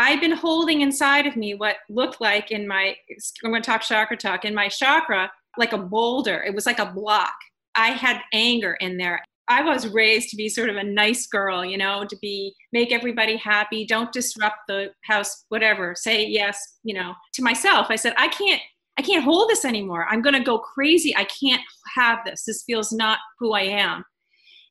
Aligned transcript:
I've 0.00 0.20
been 0.20 0.32
holding 0.32 0.80
inside 0.80 1.26
of 1.26 1.36
me 1.36 1.54
what 1.54 1.76
looked 1.88 2.20
like 2.20 2.50
in 2.50 2.66
my, 2.66 2.96
I'm 3.44 3.50
going 3.50 3.62
to 3.62 3.66
talk 3.66 3.82
chakra 3.82 4.16
talk, 4.16 4.44
in 4.44 4.54
my 4.54 4.68
chakra, 4.68 5.30
like 5.58 5.72
a 5.72 5.78
boulder. 5.78 6.42
It 6.42 6.54
was 6.54 6.66
like 6.66 6.78
a 6.78 6.86
block. 6.86 7.34
I 7.74 7.88
had 7.88 8.20
anger 8.32 8.76
in 8.80 8.96
there. 8.96 9.22
I 9.48 9.62
was 9.62 9.88
raised 9.88 10.30
to 10.30 10.36
be 10.36 10.48
sort 10.48 10.70
of 10.70 10.76
a 10.76 10.84
nice 10.84 11.26
girl, 11.26 11.64
you 11.64 11.76
know, 11.76 12.04
to 12.04 12.16
be 12.22 12.54
make 12.72 12.92
everybody 12.92 13.36
happy, 13.36 13.84
don't 13.84 14.12
disrupt 14.12 14.58
the 14.68 14.90
house, 15.02 15.44
whatever. 15.48 15.94
Say 15.96 16.24
yes, 16.26 16.78
you 16.84 16.94
know. 16.94 17.14
To 17.34 17.42
myself, 17.42 17.88
I 17.90 17.96
said, 17.96 18.14
I 18.16 18.28
can't 18.28 18.62
I 18.98 19.02
can't 19.02 19.24
hold 19.24 19.48
this 19.48 19.64
anymore. 19.64 20.06
I'm 20.10 20.20
going 20.20 20.34
to 20.34 20.44
go 20.44 20.58
crazy. 20.58 21.16
I 21.16 21.24
can't 21.24 21.62
have 21.94 22.18
this. 22.24 22.44
This 22.44 22.64
feels 22.64 22.92
not 22.92 23.18
who 23.38 23.52
I 23.52 23.62
am. 23.62 24.04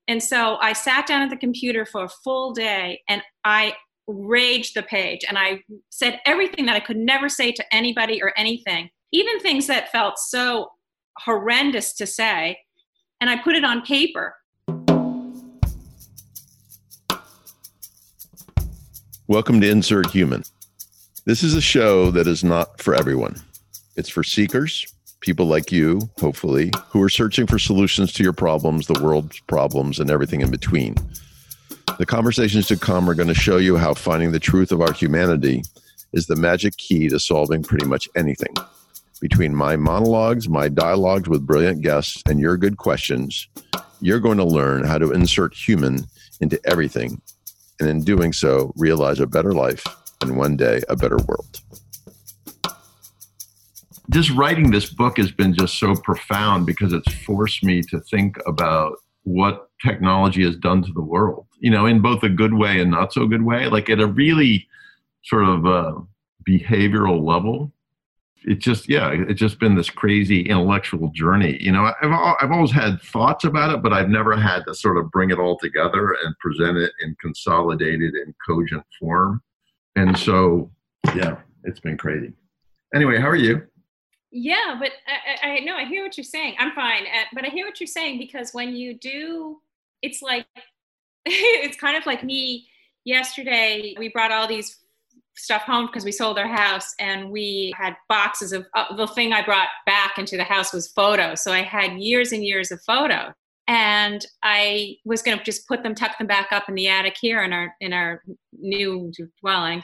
And 0.08 0.22
so 0.22 0.58
I 0.62 0.74
sat 0.74 1.08
down 1.08 1.24
at 1.24 1.30
the 1.30 1.38
computer 1.38 1.86
for 1.86 2.04
a 2.04 2.10
full 2.24 2.54
day 2.54 3.02
and 3.10 3.24
I 3.44 3.74
raged 4.10 4.76
the 4.76 4.84
page 4.84 5.24
and 5.28 5.38
I 5.38 5.62
said 5.90 6.20
everything 6.26 6.66
that 6.66 6.76
I 6.76 6.80
could 6.80 6.98
never 6.98 7.30
say 7.30 7.52
to 7.52 7.76
anybody 7.76 8.22
or 8.22 8.34
anything, 8.38 8.90
even 9.12 9.40
things 9.40 9.68
that 9.68 9.92
felt 9.92 10.18
so 10.18 10.72
horrendous 11.18 11.94
to 11.94 12.08
say. 12.08 12.58
And 13.22 13.30
I 13.30 13.38
put 13.38 13.56
it 13.56 13.64
on 13.64 13.82
paper 13.82 14.36
Welcome 19.30 19.62
to 19.62 19.70
Insert 19.70 20.10
Human. 20.10 20.42
This 21.26 21.44
is 21.44 21.54
a 21.54 21.62
show 21.62 22.10
that 22.10 22.26
is 22.26 22.44
not 22.44 22.82
for 22.82 22.96
everyone. 22.96 23.36
It's 23.96 24.10
for 24.10 24.24
seekers, 24.24 24.92
people 25.20 25.46
like 25.46 25.72
you, 25.72 26.10
hopefully, 26.20 26.72
who 26.88 27.00
are 27.04 27.10
searching 27.10 27.46
for 27.46 27.60
solutions 27.60 28.12
to 28.14 28.24
your 28.24 28.34
problems, 28.34 28.88
the 28.88 29.00
world's 29.04 29.40
problems, 29.42 30.00
and 30.00 30.10
everything 30.10 30.42
in 30.42 30.50
between. 30.50 30.96
The 32.00 32.06
conversations 32.06 32.66
to 32.68 32.78
come 32.78 33.10
are 33.10 33.14
going 33.14 33.28
to 33.28 33.36
show 33.36 33.58
you 33.58 33.76
how 33.76 33.94
finding 33.94 34.32
the 34.32 34.40
truth 34.40 34.72
of 34.72 34.80
our 34.80 34.94
humanity 34.94 35.64
is 36.14 36.28
the 36.28 36.38
magic 36.38 36.78
key 36.78 37.10
to 37.10 37.20
solving 37.20 37.62
pretty 37.62 37.86
much 37.86 38.08
anything. 38.16 38.56
Between 39.20 39.54
my 39.54 39.76
monologues, 39.76 40.48
my 40.48 40.70
dialogues 40.70 41.28
with 41.28 41.46
brilliant 41.46 41.82
guests, 41.82 42.24
and 42.26 42.40
your 42.40 42.56
good 42.56 42.78
questions, 42.78 43.50
you're 44.00 44.22
going 44.22 44.38
to 44.38 44.46
learn 44.46 44.86
how 44.86 44.98
to 44.98 45.12
insert 45.12 45.54
human 45.54 46.06
into 46.40 46.58
everything 46.64 47.22
and 47.82 47.90
in 47.90 48.02
doing 48.06 48.32
so, 48.32 48.72
realize 48.78 49.20
a 49.20 49.28
better 49.28 49.52
life 49.52 49.84
and 50.22 50.38
one 50.38 50.56
day 50.56 50.82
a 50.88 50.96
better 50.96 51.18
world. 51.28 51.60
Just 54.10 54.30
writing 54.32 54.72
this 54.72 54.90
book 54.90 55.18
has 55.18 55.32
been 55.32 55.54
just 55.54 55.78
so 55.78 55.96
profound 55.96 56.66
because 56.66 56.94
it's 56.94 57.14
forced 57.26 57.62
me 57.62 57.82
to 57.90 58.00
think 58.00 58.38
about 58.48 58.96
what 59.24 59.69
technology 59.86 60.44
has 60.44 60.56
done 60.56 60.84
to 60.84 60.94
the 60.94 61.02
world, 61.02 61.46
you 61.60 61.72
know, 61.72 61.86
in 61.86 62.02
both 62.02 62.24
a 62.24 62.30
good 62.30 62.54
way 62.54 62.80
and 62.80 62.92
not 62.92 63.14
so 63.14 63.26
good 63.26 63.44
way, 63.44 63.68
like 63.68 63.90
at 63.90 64.00
a 64.00 64.08
really 64.08 64.68
sort 65.24 65.46
of 65.46 65.66
uh, 65.66 65.94
behavioral 66.48 67.24
level 67.24 67.72
it's 68.44 68.64
just 68.64 68.88
yeah 68.90 69.12
it's 69.12 69.40
just 69.40 69.60
been 69.60 69.76
this 69.76 69.90
crazy 69.90 70.42
intellectual 70.42 71.10
journey 71.10 71.58
you 71.62 71.72
know? 71.72 71.92
I've, 72.02 72.36
I've 72.42 72.52
always 72.52 72.72
had 72.72 73.02
thoughts 73.02 73.44
about 73.44 73.74
it 73.74 73.82
but 73.84 73.94
i've 73.94 74.10
never 74.10 74.36
had 74.36 74.64
to 74.68 74.74
sort 74.74 74.98
of 74.98 75.12
bring 75.12 75.32
it 75.32 75.40
all 75.40 75.58
together 75.58 76.16
and 76.24 76.38
present 76.40 76.78
it 76.78 76.92
in 77.02 77.16
consolidated 77.22 78.14
and 78.14 78.34
cogent 78.46 78.84
form. 79.00 79.42
And 79.96 80.18
so 80.18 80.72
yeah 81.16 81.38
it's 81.64 81.80
been 81.80 81.98
crazy. 81.98 82.34
Anyway 82.96 83.20
how 83.20 83.28
are 83.28 83.36
you? 83.36 83.64
Yeah 84.32 84.78
but 84.80 84.92
i, 85.08 85.56
I 85.56 85.60
know 85.60 85.76
i 85.76 85.86
hear 85.86 86.04
what 86.04 86.18
you're 86.18 86.24
saying. 86.24 86.56
I'm 86.60 86.72
fine 86.74 87.04
uh, 87.04 87.26
but 87.34 87.46
i 87.46 87.50
hear 87.50 87.66
what 87.66 87.80
you're 87.80 87.88
saying 87.88 88.20
because 88.20 88.52
when 88.52 88.76
you 88.76 88.98
do 88.98 89.60
it's 90.02 90.22
like 90.22 90.46
it's 91.26 91.78
kind 91.78 91.98
of 91.98 92.06
like 92.06 92.24
me 92.24 92.68
yesterday 93.06 93.96
we 93.98 94.10
brought 94.10 94.32
all 94.32 94.48
these 94.48 94.80
stuff 95.40 95.62
home 95.64 95.86
because 95.86 96.04
we 96.04 96.12
sold 96.12 96.38
our 96.38 96.48
house 96.48 96.94
and 97.00 97.32
we 97.32 97.74
had 97.78 97.96
boxes 98.10 98.52
of 98.52 98.66
uh, 98.76 98.94
the 98.96 99.08
thing 99.08 99.32
I 99.32 99.44
brought 99.44 99.70
back 99.86 100.18
into 100.18 100.36
the 100.38 100.44
house 100.44 100.74
was 100.74 100.90
photos. 100.90 101.42
So 101.44 101.52
I 101.52 101.62
had 101.62 101.94
years 101.94 102.32
and 102.32 102.44
years 102.44 102.72
of 102.72 102.82
photos. 102.82 103.34
And 103.68 104.26
I 104.44 104.96
was 105.06 105.22
going 105.22 105.38
to 105.38 105.44
just 105.44 105.68
put 105.68 105.84
them, 105.84 105.94
tuck 105.94 106.18
them 106.18 106.28
back 106.28 106.48
up 106.52 106.70
in 106.70 106.76
the 106.76 106.88
attic 106.88 107.16
here 107.22 107.44
in 107.44 107.54
our 107.54 107.74
in 107.80 107.94
our 107.94 108.24
new 108.58 109.14
dwelling. 109.42 109.84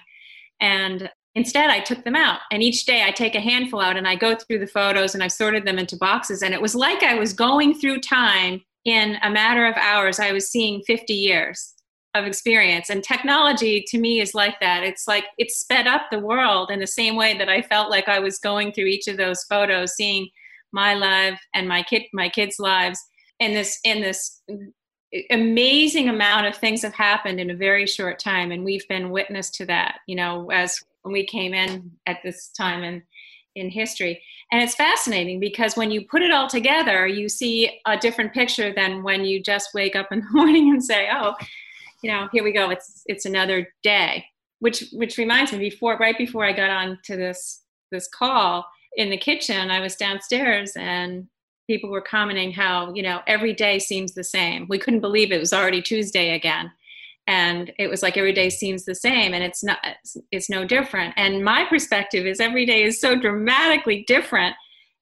And 0.59 1.09
instead, 1.35 1.69
I 1.69 1.81
took 1.81 2.03
them 2.03 2.16
out. 2.16 2.40
And 2.51 2.63
each 2.63 2.85
day, 2.85 3.03
I 3.03 3.11
take 3.11 3.35
a 3.35 3.40
handful 3.40 3.79
out 3.79 3.95
and 3.95 4.07
I 4.07 4.16
go 4.16 4.35
through 4.35 4.59
the 4.59 4.67
photos 4.67 5.13
and 5.13 5.23
I've 5.23 5.31
sorted 5.31 5.66
them 5.66 5.78
into 5.78 5.97
boxes. 5.97 6.41
And 6.41 6.51
it 6.51 6.61
was 6.61 6.73
like 6.73 7.03
I 7.03 7.13
was 7.13 7.31
going 7.31 7.75
through 7.75 8.01
time 8.01 8.61
in 8.85 9.18
a 9.23 9.29
matter 9.29 9.66
of 9.66 9.75
hours. 9.78 10.19
I 10.19 10.31
was 10.31 10.50
seeing 10.50 10.81
50 10.84 11.13
years 11.13 11.73
of 12.16 12.25
experience. 12.25 12.90
And 12.90 13.03
technology 13.03 13.84
to 13.90 13.97
me 13.97 14.22
is 14.22 14.34
like 14.34 14.59
that. 14.62 14.84
It's 14.84 15.07
like 15.07 15.25
it 15.38 15.51
sped 15.51 15.85
up 15.85 16.03
the 16.09 16.19
world 16.19 16.72
in 16.72 16.79
the 16.79 16.88
same 16.88 17.18
way 17.18 17.38
that 17.38 17.50
i 17.50 17.62
felt 17.62 17.90
like 17.90 18.07
i 18.07 18.19
was 18.19 18.40
going 18.40 18.72
through 18.72 18.85
each 18.85 19.09
of 19.09 19.18
those 19.18 19.44
photos 19.44 19.96
seeing 19.96 20.29
my 20.72 20.94
life 20.94 21.40
and 21.53 21.68
my 21.68 21.84
kid 21.84 22.03
my 22.13 22.29
kids 22.29 22.56
lives. 22.57 23.00
And 23.41 23.56
this 23.56 23.79
in 23.84 24.01
this 24.01 24.41
amazing 25.29 26.09
amount 26.09 26.47
of 26.47 26.56
things 26.56 26.81
have 26.81 26.94
happened 26.94 27.40
in 27.40 27.50
a 27.50 27.56
very 27.56 27.85
short 27.85 28.19
time 28.19 28.52
and 28.52 28.63
we've 28.63 28.88
been 28.88 29.12
witness 29.12 29.50
to 29.50 29.66
that 29.66 30.00
you 30.07 30.16
know 30.16 30.50
as 30.52 30.81
when 31.03 31.13
we 31.13 31.25
came 31.25 31.53
in 31.53 31.91
at 32.07 32.17
this 32.23 32.50
time. 32.50 32.84
In 32.84 33.03
in 33.55 33.69
history 33.69 34.21
and 34.51 34.61
it's 34.61 34.75
fascinating 34.75 35.39
because 35.39 35.75
when 35.75 35.91
you 35.91 36.05
put 36.05 36.21
it 36.21 36.31
all 36.31 36.47
together 36.47 37.07
you 37.07 37.29
see 37.29 37.79
a 37.85 37.97
different 37.97 38.33
picture 38.33 38.73
than 38.73 39.01
when 39.03 39.25
you 39.25 39.41
just 39.41 39.73
wake 39.73 39.95
up 39.95 40.11
in 40.11 40.19
the 40.19 40.27
morning 40.31 40.69
and 40.69 40.83
say 40.83 41.07
oh 41.11 41.33
you 42.05 42.11
know, 42.11 42.29
here 42.31 42.43
we 42.43 42.51
go. 42.51 42.69
It's 42.69 43.01
it's 43.07 43.25
another 43.25 43.73
day. 43.81 44.25
Which 44.59 44.85
which 44.93 45.17
reminds 45.17 45.51
me, 45.51 45.57
before 45.57 45.97
right 45.97 46.16
before 46.16 46.45
I 46.45 46.53
got 46.53 46.69
on 46.69 46.99
to 47.05 47.16
this 47.16 47.63
this 47.91 48.07
call 48.07 48.63
in 48.95 49.09
the 49.09 49.17
kitchen, 49.17 49.72
I 49.72 49.79
was 49.79 49.95
downstairs 49.95 50.73
and 50.75 51.27
people 51.66 51.89
were 51.89 52.01
commenting 52.01 52.51
how 52.51 52.93
you 52.93 53.01
know 53.01 53.22
every 53.25 53.53
day 53.53 53.79
seems 53.79 54.13
the 54.13 54.23
same. 54.23 54.67
We 54.69 54.77
couldn't 54.77 55.01
believe 55.01 55.31
it 55.31 55.39
was 55.39 55.51
already 55.51 55.81
Tuesday 55.81 56.35
again, 56.35 56.72
and 57.28 57.72
it 57.80 57.90
was 57.90 58.03
like 58.03 58.18
every 58.18 58.34
day 58.34 58.50
seems 58.50 58.86
the 58.86 58.96
same, 58.96 59.34
and 59.34 59.44
it's 59.44 59.63
not. 59.63 59.80
It's, 60.31 60.50
no 60.50 60.63
different. 60.63 61.13
And 61.18 61.44
my 61.44 61.66
perspective 61.66 62.25
is 62.28 62.40
every 62.40 62.66
day 62.66 62.84
is 62.84 63.02
so 63.02 63.19
dramatically 63.19 64.03
different 64.08 64.56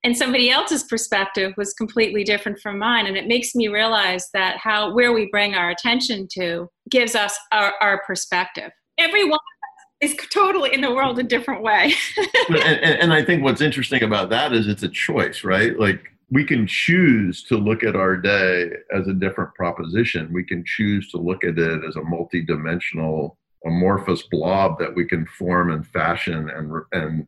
and 0.04 0.18
somebody 0.18 0.50
else's 0.50 0.84
perspective 0.84 1.54
was 1.58 1.74
completely 1.74 2.24
different 2.24 2.60
from 2.60 2.78
mine 2.78 3.08
and 3.08 3.18
it 3.18 3.28
makes 3.28 3.56
me 3.56 3.68
realize 3.68 4.30
that 4.34 4.58
how 4.58 4.94
where 4.94 5.14
we 5.14 5.30
bring 5.32 5.56
our 5.56 5.70
attention 5.70 6.28
to 6.32 6.70
gives 6.90 7.16
us 7.16 7.38
our, 7.52 7.74
our 7.82 8.02
perspective 8.06 8.72
everyone 8.98 9.40
is 10.02 10.16
totally 10.32 10.74
in 10.74 10.82
the 10.82 10.94
world 10.94 11.18
a 11.20 11.24
different 11.24 11.64
way 11.64 11.94
and, 12.50 12.58
and, 12.58 13.02
and 13.02 13.14
i 13.14 13.24
think 13.24 13.44
what's 13.44 13.62
interesting 13.62 14.04
about 14.04 14.30
that 14.30 14.54
is 14.54 14.68
it's 14.68 14.84
a 14.84 14.90
choice 14.90 15.44
right 15.44 15.80
like 15.80 16.13
we 16.34 16.44
can 16.44 16.66
choose 16.66 17.44
to 17.44 17.58
look 17.58 17.84
at 17.84 17.96
our 17.96 18.18
day 18.18 18.72
as 18.94 19.08
a 19.08 19.14
different 19.14 19.54
proposition 19.56 20.32
we 20.34 20.44
can 20.44 20.64
choose 20.66 21.10
to 21.12 21.18
look 21.18 21.44
at 21.44 21.58
it 21.58 21.84
as 21.88 21.96
a 21.96 22.00
multidimensional 22.00 23.36
amorphous 23.66 24.24
blob 24.24 24.78
that 24.80 24.94
we 24.94 25.06
can 25.06 25.26
form 25.26 25.72
and 25.72 25.88
fashion 25.88 26.50
and 26.50 26.72
and 26.92 27.28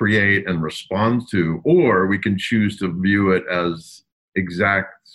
create 0.00 0.48
and 0.48 0.62
respond 0.62 1.28
to, 1.30 1.60
or 1.64 2.06
we 2.06 2.18
can 2.18 2.38
choose 2.38 2.78
to 2.78 3.00
view 3.02 3.32
it 3.32 3.44
as 3.50 4.02
exact 4.34 5.10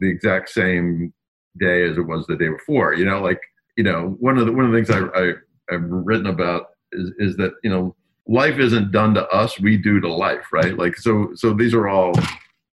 the 0.00 0.08
exact 0.08 0.48
same 0.48 1.12
day 1.58 1.84
as 1.84 1.98
it 1.98 2.06
was 2.06 2.26
the 2.26 2.36
day 2.36 2.48
before. 2.48 2.94
You 2.94 3.04
know, 3.04 3.20
like 3.20 3.40
you 3.76 3.84
know, 3.84 4.16
one 4.18 4.38
of 4.38 4.46
the 4.46 4.52
one 4.52 4.64
of 4.64 4.72
the 4.72 4.78
things 4.78 4.90
I, 4.90 5.00
I 5.18 5.32
I've 5.70 5.84
written 5.84 6.26
about 6.26 6.68
is 6.92 7.12
is 7.18 7.36
that 7.36 7.52
you 7.62 7.70
know 7.70 7.94
life 8.26 8.58
isn't 8.58 8.92
done 8.92 9.12
to 9.14 9.28
us 9.28 9.58
we 9.58 9.76
do 9.76 9.98
to 9.98 10.12
life 10.12 10.52
right 10.52 10.76
like 10.76 10.96
so 10.96 11.30
so 11.34 11.52
these 11.52 11.74
are 11.74 11.88
all 11.88 12.12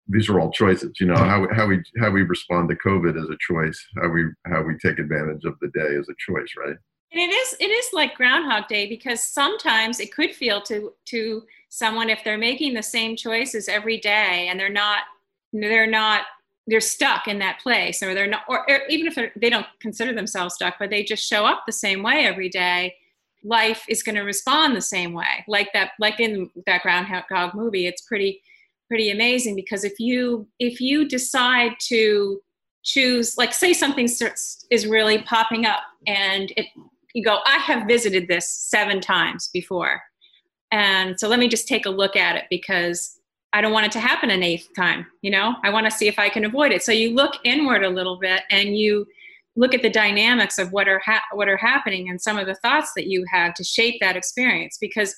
these 0.08 0.28
are 0.28 0.38
all 0.38 0.50
choices 0.50 0.92
you 1.00 1.06
know 1.06 1.14
mm. 1.14 1.26
how, 1.26 1.46
how 1.54 1.66
we 1.66 1.82
how 1.98 2.10
we 2.10 2.22
respond 2.22 2.68
to 2.68 2.76
covid 2.76 3.16
is 3.16 3.28
a 3.30 3.36
choice. 3.40 3.86
How 3.96 4.08
we 4.08 4.24
how 4.46 4.62
we 4.62 4.76
take 4.78 4.98
advantage 4.98 5.44
of 5.44 5.58
the 5.60 5.68
day 5.68 5.94
is 5.94 6.08
a 6.08 6.14
choice 6.18 6.48
right? 6.58 6.76
And 7.12 7.20
it 7.20 7.32
is 7.32 7.56
it 7.60 7.70
is 7.70 7.88
like 7.92 8.14
groundhog 8.14 8.68
day 8.68 8.88
because 8.88 9.22
sometimes 9.22 10.00
it 10.00 10.12
could 10.12 10.34
feel 10.34 10.60
to 10.62 10.92
to 11.06 11.42
someone 11.68 12.10
if 12.10 12.22
they're 12.24 12.38
making 12.38 12.74
the 12.74 12.82
same 12.82 13.16
choices 13.16 13.68
every 13.68 13.98
day 13.98 14.48
and 14.48 14.58
they're 14.58 14.68
not 14.68 15.02
they're 15.52 15.86
not 15.86 16.22
they're 16.66 16.80
stuck 16.80 17.28
in 17.28 17.38
that 17.38 17.60
place 17.60 18.02
or 18.02 18.14
they're 18.14 18.26
not 18.26 18.42
or, 18.48 18.68
or 18.70 18.80
even 18.88 19.06
if 19.06 19.32
they 19.36 19.50
don't 19.50 19.66
consider 19.80 20.14
themselves 20.14 20.54
stuck 20.54 20.76
but 20.78 20.90
they 20.90 21.04
just 21.04 21.28
show 21.28 21.44
up 21.44 21.64
the 21.66 21.72
same 21.72 22.02
way 22.02 22.26
every 22.26 22.48
day 22.48 22.94
life 23.44 23.84
is 23.88 24.02
going 24.02 24.14
to 24.14 24.22
respond 24.22 24.74
the 24.74 24.80
same 24.80 25.12
way. 25.12 25.44
Like 25.46 25.72
that 25.74 25.92
like 25.98 26.18
in 26.18 26.50
that 26.66 26.82
groundhog 26.82 27.54
movie 27.54 27.86
it's 27.86 28.02
pretty 28.02 28.40
pretty 28.88 29.10
amazing 29.10 29.56
because 29.56 29.84
if 29.84 29.98
you 29.98 30.46
if 30.58 30.80
you 30.80 31.08
decide 31.08 31.72
to 31.88 32.40
choose 32.84 33.38
like 33.38 33.54
say 33.54 33.72
something 33.72 34.06
is 34.70 34.86
really 34.86 35.22
popping 35.22 35.64
up 35.64 35.80
and 36.06 36.52
it 36.56 36.66
you 37.14 37.24
go, 37.24 37.38
I 37.46 37.58
have 37.58 37.86
visited 37.86 38.28
this 38.28 38.50
seven 38.50 39.00
times 39.00 39.48
before. 39.52 40.02
And 40.72 41.18
so 41.18 41.28
let 41.28 41.38
me 41.38 41.48
just 41.48 41.68
take 41.68 41.86
a 41.86 41.90
look 41.90 42.16
at 42.16 42.36
it 42.36 42.44
because 42.50 43.18
I 43.52 43.60
don't 43.60 43.72
want 43.72 43.86
it 43.86 43.92
to 43.92 44.00
happen 44.00 44.30
an 44.30 44.42
eighth 44.42 44.68
time. 44.76 45.06
You 45.22 45.30
know, 45.30 45.54
I 45.62 45.70
want 45.70 45.86
to 45.86 45.92
see 45.92 46.08
if 46.08 46.18
I 46.18 46.28
can 46.28 46.44
avoid 46.44 46.72
it. 46.72 46.82
So 46.82 46.90
you 46.90 47.14
look 47.14 47.34
inward 47.44 47.84
a 47.84 47.88
little 47.88 48.18
bit 48.18 48.42
and 48.50 48.76
you 48.76 49.06
look 49.54 49.72
at 49.72 49.82
the 49.82 49.90
dynamics 49.90 50.58
of 50.58 50.72
what 50.72 50.88
are 50.88 51.00
ha- 51.04 51.22
what 51.32 51.48
are 51.48 51.56
happening 51.56 52.08
and 52.10 52.20
some 52.20 52.36
of 52.36 52.48
the 52.48 52.56
thoughts 52.56 52.90
that 52.96 53.06
you 53.06 53.24
have 53.30 53.54
to 53.54 53.62
shape 53.62 54.00
that 54.00 54.16
experience 54.16 54.76
because 54.80 55.14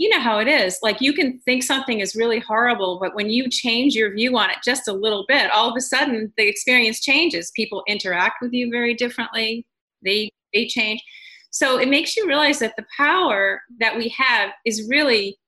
you 0.00 0.08
know 0.08 0.18
how 0.18 0.38
it 0.38 0.48
is. 0.48 0.78
Like 0.82 1.02
you 1.02 1.12
can 1.12 1.38
think 1.40 1.62
something 1.62 2.00
is 2.00 2.16
really 2.16 2.40
horrible 2.40 2.98
but 2.98 3.14
when 3.14 3.28
you 3.28 3.50
change 3.50 3.94
your 3.94 4.14
view 4.14 4.36
on 4.38 4.48
it 4.48 4.56
just 4.64 4.88
a 4.88 4.94
little 4.94 5.26
bit 5.28 5.50
all 5.50 5.68
of 5.68 5.76
a 5.76 5.80
sudden 5.82 6.32
the 6.38 6.48
experience 6.48 7.00
changes. 7.00 7.52
People 7.54 7.84
interact 7.86 8.36
with 8.40 8.54
you 8.54 8.70
very 8.70 8.94
differently. 8.94 9.66
They 10.02 10.30
they 10.54 10.66
change. 10.66 11.02
So 11.50 11.78
it 11.78 11.90
makes 11.90 12.16
you 12.16 12.26
realize 12.26 12.60
that 12.60 12.76
the 12.76 12.86
power 12.96 13.60
that 13.78 13.94
we 13.94 14.08
have 14.16 14.52
is 14.64 14.88
really 14.88 15.38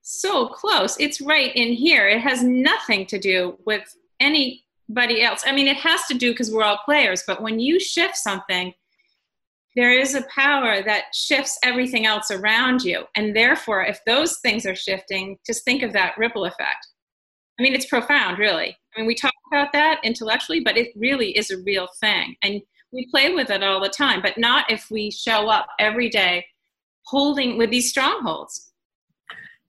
so 0.00 0.46
close. 0.46 0.96
It's 0.98 1.20
right 1.20 1.54
in 1.54 1.74
here. 1.74 2.08
It 2.08 2.20
has 2.20 2.42
nothing 2.42 3.04
to 3.06 3.18
do 3.18 3.58
with 3.66 3.84
anybody 4.20 5.20
else. 5.20 5.44
I 5.46 5.52
mean 5.52 5.66
it 5.66 5.76
has 5.76 6.02
to 6.06 6.14
do 6.14 6.30
because 6.30 6.50
we're 6.50 6.64
all 6.64 6.80
players 6.86 7.24
but 7.26 7.42
when 7.42 7.60
you 7.60 7.78
shift 7.78 8.16
something 8.16 8.72
there 9.76 9.92
is 9.92 10.14
a 10.14 10.24
power 10.34 10.82
that 10.82 11.04
shifts 11.14 11.58
everything 11.62 12.06
else 12.06 12.30
around 12.30 12.82
you. 12.82 13.04
And 13.14 13.36
therefore, 13.36 13.84
if 13.84 14.00
those 14.06 14.38
things 14.38 14.64
are 14.64 14.74
shifting, 14.74 15.36
just 15.46 15.64
think 15.64 15.82
of 15.82 15.92
that 15.92 16.16
ripple 16.16 16.46
effect. 16.46 16.86
I 17.60 17.62
mean, 17.62 17.74
it's 17.74 17.86
profound, 17.86 18.38
really. 18.38 18.76
I 18.96 19.00
mean, 19.00 19.06
we 19.06 19.14
talk 19.14 19.32
about 19.52 19.72
that 19.74 20.00
intellectually, 20.02 20.60
but 20.60 20.76
it 20.78 20.88
really 20.96 21.36
is 21.36 21.50
a 21.50 21.58
real 21.58 21.88
thing. 22.00 22.34
And 22.42 22.62
we 22.92 23.06
play 23.10 23.34
with 23.34 23.50
it 23.50 23.62
all 23.62 23.80
the 23.80 23.90
time, 23.90 24.22
but 24.22 24.38
not 24.38 24.70
if 24.70 24.86
we 24.90 25.10
show 25.10 25.48
up 25.48 25.66
every 25.78 26.08
day 26.08 26.46
holding 27.04 27.58
with 27.58 27.70
these 27.70 27.90
strongholds. 27.90 28.72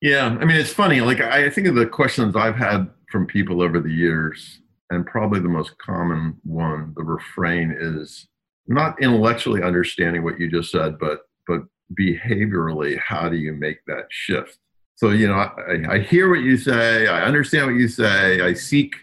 Yeah. 0.01 0.37
I 0.39 0.45
mean, 0.45 0.57
it's 0.57 0.73
funny. 0.73 1.01
Like, 1.01 1.19
I 1.19 1.49
think 1.49 1.67
of 1.67 1.75
the 1.75 1.85
questions 1.85 2.35
I've 2.35 2.55
had 2.55 2.89
from 3.11 3.25
people 3.25 3.61
over 3.61 3.79
the 3.79 3.91
years, 3.91 4.61
and 4.89 5.05
probably 5.05 5.39
the 5.41 5.49
most 5.49 5.77
common 5.79 6.37
one, 6.43 6.93
the 6.95 7.03
refrain 7.03 7.75
is, 7.77 8.27
not 8.67 9.01
intellectually 9.01 9.63
understanding 9.63 10.23
what 10.23 10.39
you 10.39 10.49
just 10.49 10.71
said, 10.71 10.97
but 10.99 11.21
but 11.47 11.61
behaviorally, 11.99 12.99
how 12.99 13.29
do 13.29 13.37
you 13.37 13.53
make 13.53 13.77
that 13.87 14.05
shift? 14.09 14.57
So 14.95 15.11
you 15.11 15.27
know, 15.27 15.35
I, 15.35 15.95
I 15.95 15.99
hear 15.99 16.29
what 16.29 16.41
you 16.41 16.57
say, 16.57 17.07
I 17.07 17.23
understand 17.23 17.67
what 17.67 17.75
you 17.75 17.87
say, 17.87 18.41
I 18.41 18.53
seek 18.53 18.95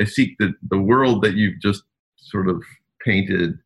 I 0.00 0.04
seek 0.04 0.36
the, 0.38 0.54
the 0.70 0.78
world 0.78 1.22
that 1.22 1.34
you've 1.34 1.60
just 1.60 1.82
sort 2.16 2.48
of 2.48 2.62
painted, 3.04 3.58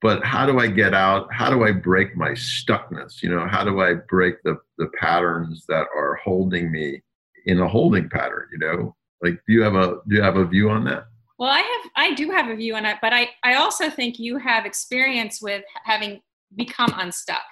but 0.00 0.24
how 0.24 0.46
do 0.46 0.58
I 0.58 0.68
get 0.68 0.94
out? 0.94 1.32
How 1.32 1.50
do 1.50 1.64
I 1.64 1.72
break 1.72 2.16
my 2.16 2.30
stuckness? 2.30 3.22
You 3.22 3.30
know, 3.30 3.46
how 3.48 3.64
do 3.64 3.80
I 3.80 3.94
break 3.94 4.42
the, 4.44 4.58
the 4.78 4.88
patterns 5.00 5.64
that 5.68 5.86
are 5.96 6.20
holding 6.22 6.70
me 6.70 7.02
in 7.46 7.60
a 7.60 7.68
holding 7.68 8.08
pattern, 8.08 8.48
you 8.52 8.58
know? 8.58 8.94
Like 9.22 9.40
do 9.46 9.52
you 9.54 9.62
have 9.62 9.74
a 9.74 10.00
do 10.08 10.16
you 10.16 10.22
have 10.22 10.36
a 10.36 10.44
view 10.44 10.70
on 10.70 10.84
that? 10.84 11.06
Well, 11.38 11.50
I 11.50 11.58
have, 11.58 11.90
I 11.96 12.14
do 12.14 12.30
have 12.30 12.48
a 12.48 12.56
view 12.56 12.74
on 12.76 12.86
it, 12.86 12.96
but 13.02 13.12
I, 13.12 13.28
I 13.44 13.54
also 13.54 13.90
think 13.90 14.18
you 14.18 14.38
have 14.38 14.64
experience 14.64 15.42
with 15.42 15.64
having 15.84 16.20
become 16.54 16.92
unstuck, 16.96 17.42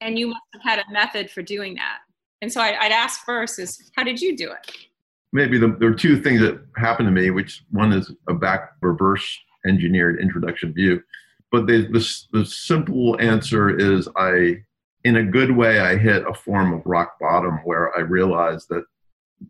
and 0.00 0.18
you 0.18 0.28
must 0.28 0.40
have 0.54 0.62
had 0.62 0.78
a 0.78 0.92
method 0.92 1.30
for 1.30 1.42
doing 1.42 1.74
that. 1.74 1.98
And 2.40 2.52
so 2.52 2.60
I, 2.60 2.70
would 2.70 2.92
ask 2.92 3.24
first 3.24 3.58
is, 3.58 3.90
how 3.96 4.04
did 4.04 4.20
you 4.20 4.36
do 4.36 4.50
it? 4.52 4.76
Maybe 5.32 5.58
the, 5.58 5.76
there 5.78 5.90
are 5.90 5.94
two 5.94 6.20
things 6.22 6.40
that 6.40 6.58
happened 6.76 7.08
to 7.08 7.12
me, 7.12 7.30
which 7.30 7.64
one 7.70 7.92
is 7.92 8.10
a 8.28 8.34
back 8.34 8.72
reverse 8.80 9.38
engineered 9.66 10.20
introduction 10.20 10.72
view, 10.72 11.02
but 11.50 11.66
the, 11.66 11.86
the, 11.88 12.38
the 12.38 12.46
simple 12.46 13.20
answer 13.20 13.76
is 13.76 14.08
I, 14.16 14.62
in 15.04 15.16
a 15.16 15.24
good 15.24 15.50
way, 15.50 15.80
I 15.80 15.96
hit 15.96 16.26
a 16.26 16.34
form 16.34 16.72
of 16.72 16.82
rock 16.86 17.18
bottom 17.20 17.56
where 17.64 17.96
I 17.96 18.00
realized 18.00 18.68
that 18.70 18.84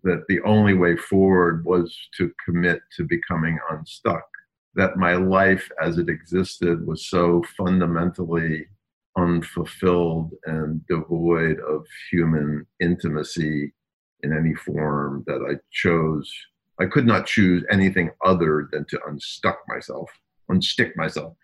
that 0.03 0.25
the 0.29 0.41
only 0.43 0.75
way 0.75 0.97
forward 0.97 1.65
was 1.65 1.97
to 2.17 2.33
commit 2.45 2.81
to 2.97 3.05
becoming 3.05 3.59
unstuck. 3.71 4.25
That 4.75 4.97
my 4.97 5.15
life 5.15 5.69
as 5.83 5.99
it 5.99 6.09
existed 6.09 6.87
was 6.87 7.09
so 7.09 7.43
fundamentally 7.57 8.67
unfulfilled 9.17 10.33
and 10.45 10.87
devoid 10.87 11.59
of 11.61 11.85
human 12.11 12.67
intimacy 12.81 13.73
in 14.23 14.33
any 14.33 14.55
form 14.55 15.25
that 15.27 15.41
I 15.49 15.57
chose. 15.73 16.31
I 16.81 16.87
could 16.87 17.07
not 17.07 17.27
choose 17.27 17.65
anything 17.71 18.11
other 18.25 18.69
than 18.71 18.85
to 18.91 19.01
unstuck 19.09 19.59
myself, 19.69 20.11
unstick 20.49 20.97
myself 20.97 21.35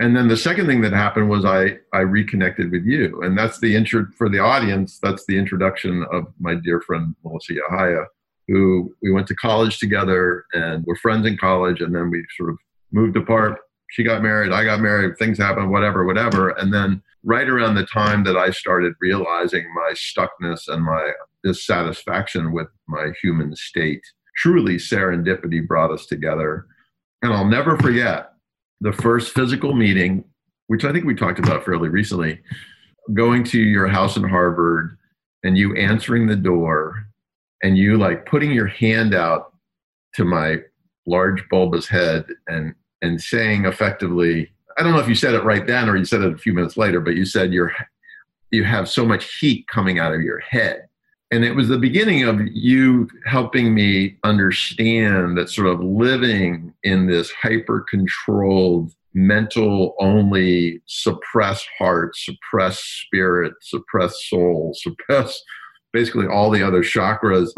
and 0.00 0.16
then 0.16 0.28
the 0.28 0.36
second 0.36 0.66
thing 0.66 0.80
that 0.82 0.92
happened 0.92 1.28
was 1.28 1.44
I 1.44 1.78
I 1.92 2.00
reconnected 2.00 2.70
with 2.72 2.84
you, 2.84 3.22
and 3.22 3.36
that's 3.36 3.60
the 3.60 3.74
intro 3.74 4.06
for 4.16 4.28
the 4.28 4.38
audience. 4.38 4.98
That's 5.02 5.24
the 5.26 5.38
introduction 5.38 6.04
of 6.10 6.24
my 6.40 6.54
dear 6.54 6.80
friend 6.80 7.14
Melissa 7.24 7.54
Yahaya, 7.54 8.06
who 8.48 8.94
we 9.02 9.12
went 9.12 9.26
to 9.28 9.36
college 9.36 9.78
together 9.78 10.44
and 10.52 10.84
we're 10.86 10.96
friends 10.96 11.26
in 11.26 11.36
college, 11.36 11.80
and 11.80 11.94
then 11.94 12.10
we 12.10 12.24
sort 12.36 12.50
of 12.50 12.58
moved 12.90 13.16
apart. 13.16 13.58
She 13.90 14.02
got 14.02 14.22
married, 14.22 14.52
I 14.52 14.64
got 14.64 14.80
married, 14.80 15.18
things 15.18 15.36
happened, 15.36 15.70
whatever, 15.70 16.06
whatever, 16.06 16.50
and 16.50 16.72
then 16.72 17.02
right 17.24 17.48
around 17.48 17.74
the 17.74 17.86
time 17.86 18.24
that 18.24 18.36
I 18.36 18.50
started 18.50 18.94
realizing 19.00 19.66
my 19.74 19.92
stuckness 19.94 20.68
and 20.68 20.82
my 20.82 21.12
dissatisfaction 21.44 22.52
with 22.52 22.68
my 22.88 23.12
human 23.22 23.54
state, 23.54 24.02
truly 24.36 24.76
serendipity 24.76 25.66
brought 25.66 25.92
us 25.92 26.06
together. 26.06 26.66
And 27.20 27.32
I'll 27.32 27.46
never 27.46 27.76
forget 27.76 28.31
the 28.82 28.92
first 28.92 29.32
physical 29.32 29.74
meeting, 29.74 30.24
which 30.66 30.84
I 30.84 30.92
think 30.92 31.04
we 31.04 31.14
talked 31.14 31.38
about 31.38 31.64
fairly 31.64 31.88
recently, 31.88 32.40
going 33.14 33.44
to 33.44 33.58
your 33.58 33.86
house 33.86 34.16
in 34.16 34.24
Harvard 34.24 34.98
and 35.44 35.56
you 35.56 35.74
answering 35.76 36.26
the 36.26 36.36
door 36.36 37.06
and 37.62 37.78
you 37.78 37.96
like 37.96 38.26
putting 38.26 38.52
your 38.52 38.66
hand 38.66 39.14
out 39.14 39.52
to 40.14 40.24
my 40.24 40.58
large 41.06 41.48
bulbous 41.48 41.88
head 41.88 42.24
and 42.48 42.74
and 43.02 43.20
saying 43.20 43.64
effectively 43.64 44.52
i 44.78 44.82
don't 44.82 44.92
know 44.92 45.00
if 45.00 45.08
you 45.08 45.16
said 45.16 45.34
it 45.34 45.42
right 45.42 45.66
then 45.66 45.88
or 45.88 45.96
you 45.96 46.04
said 46.04 46.22
it 46.22 46.32
a 46.32 46.38
few 46.38 46.52
minutes 46.52 46.76
later 46.76 47.00
but 47.00 47.16
you 47.16 47.24
said 47.24 47.52
you're 47.52 47.74
you 48.52 48.62
have 48.62 48.88
so 48.88 49.04
much 49.04 49.38
heat 49.38 49.66
coming 49.66 49.98
out 49.98 50.14
of 50.14 50.20
your 50.20 50.38
head 50.38 50.86
and 51.32 51.46
it 51.46 51.56
was 51.56 51.68
the 51.68 51.78
beginning 51.78 52.24
of 52.24 52.40
you 52.52 53.08
helping 53.24 53.74
me 53.74 54.18
understand 54.22 55.36
that 55.38 55.48
sort 55.48 55.66
of 55.66 55.80
living 55.80 56.74
in 56.84 57.06
this 57.06 57.32
hyper 57.32 57.84
controlled 57.90 58.92
mental 59.14 59.94
only 59.98 60.80
suppressed 60.86 61.66
heart 61.78 62.14
suppressed 62.16 62.84
spirit 63.00 63.52
suppressed 63.60 64.28
soul 64.28 64.72
suppressed 64.76 65.42
basically 65.92 66.26
all 66.26 66.50
the 66.50 66.62
other 66.62 66.82
chakras 66.82 67.50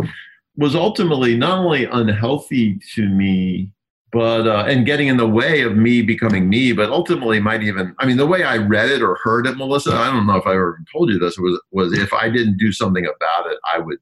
was 0.57 0.75
ultimately 0.75 1.37
not 1.37 1.59
only 1.59 1.85
unhealthy 1.85 2.79
to 2.95 3.09
me 3.09 3.71
but 4.15 4.47
uh, 4.47 4.65
and 4.69 4.87
getting 4.87 5.09
in 5.09 5.17
the 5.17 5.29
way 5.29 5.63
of 5.63 5.77
me 5.77 6.01
becoming 6.01 6.49
me 6.49 6.73
but 6.73 6.89
ultimately 6.89 7.41
might 7.41 7.63
even 7.63 7.95
i 7.99 8.07
mean 8.07 8.17
the 8.17 8.25
way 8.25 8.45
i 8.45 8.57
read 8.57 8.89
it 8.89 9.03
or 9.03 9.19
heard 9.23 9.47
it 9.47 9.57
melissa 9.57 9.93
i 9.93 10.07
don't 10.07 10.27
know 10.27 10.37
if 10.37 10.47
i 10.47 10.53
ever 10.53 10.81
told 10.91 11.11
you 11.11 11.19
this 11.19 11.37
was 11.37 11.61
was 11.73 11.93
if 11.99 12.13
i 12.15 12.31
didn't 12.31 12.57
do 12.57 12.73
something 12.73 13.05
about 13.05 13.51
it 13.51 13.59
i 13.75 13.79
would 13.79 13.99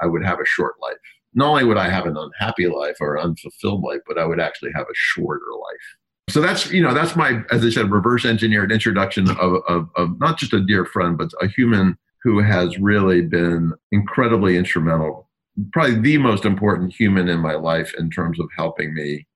i 0.00 0.06
would 0.06 0.24
have 0.24 0.38
a 0.38 0.44
short 0.44 0.74
life. 0.80 0.96
Not 1.34 1.48
only 1.48 1.64
would 1.64 1.78
i 1.78 1.88
have 1.88 2.06
an 2.06 2.16
unhappy 2.16 2.68
life 2.68 2.96
or 3.00 3.18
unfulfilled 3.18 3.82
life 3.82 4.00
but 4.06 4.18
i 4.18 4.26
would 4.26 4.40
actually 4.40 4.72
have 4.74 4.86
a 4.86 4.94
shorter 4.94 5.46
life. 5.52 5.96
So 6.28 6.40
that's 6.40 6.70
you 6.70 6.82
know 6.82 6.92
that's 6.92 7.16
my 7.16 7.42
as 7.50 7.64
i 7.64 7.70
said 7.70 7.90
reverse 7.90 8.24
engineered 8.26 8.70
introduction 8.70 9.30
of, 9.30 9.62
of, 9.66 9.88
of 9.96 10.20
not 10.20 10.38
just 10.38 10.52
a 10.52 10.60
dear 10.60 10.84
friend 10.84 11.16
but 11.16 11.30
a 11.40 11.48
human 11.48 11.96
who 12.22 12.40
has 12.40 12.78
really 12.78 13.22
been 13.22 13.72
incredibly 13.90 14.56
instrumental 14.58 15.26
probably 15.72 15.98
the 16.00 16.18
most 16.18 16.44
important 16.44 16.92
human 16.92 17.28
in 17.28 17.38
my 17.38 17.54
life 17.54 17.94
in 17.98 18.10
terms 18.10 18.38
of 18.38 18.48
helping 18.56 18.92
me 18.92 19.26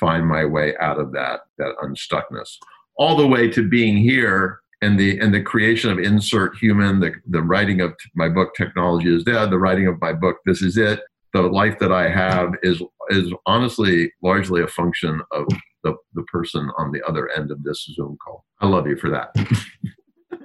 find 0.00 0.26
my 0.26 0.44
way 0.44 0.74
out 0.80 0.98
of 0.98 1.12
that 1.12 1.40
that 1.58 1.74
unstuckness. 1.82 2.56
All 2.96 3.16
the 3.16 3.26
way 3.26 3.48
to 3.50 3.68
being 3.68 3.98
here 3.98 4.60
and 4.82 4.98
the 4.98 5.18
and 5.20 5.32
the 5.32 5.42
creation 5.42 5.90
of 5.90 5.98
insert 5.98 6.56
human 6.56 7.00
the, 7.00 7.12
the 7.28 7.42
writing 7.42 7.80
of 7.80 7.94
my 8.14 8.28
book 8.28 8.54
technology 8.56 9.14
is 9.14 9.24
dead 9.24 9.50
the 9.50 9.58
writing 9.58 9.86
of 9.86 10.00
my 10.00 10.12
book 10.12 10.38
this 10.46 10.62
is 10.62 10.78
it 10.78 11.00
the 11.34 11.42
life 11.42 11.78
that 11.78 11.92
i 11.92 12.08
have 12.08 12.54
is 12.62 12.82
is 13.10 13.30
honestly 13.44 14.10
largely 14.22 14.62
a 14.62 14.66
function 14.66 15.20
of 15.32 15.44
the, 15.82 15.94
the 16.14 16.22
person 16.24 16.70
on 16.78 16.92
the 16.92 17.02
other 17.06 17.30
end 17.30 17.50
of 17.50 17.62
this 17.62 17.88
zoom 17.94 18.16
call. 18.22 18.44
I 18.60 18.66
love 18.66 18.86
you 18.86 18.96
for 18.96 19.10
that. 19.10 19.34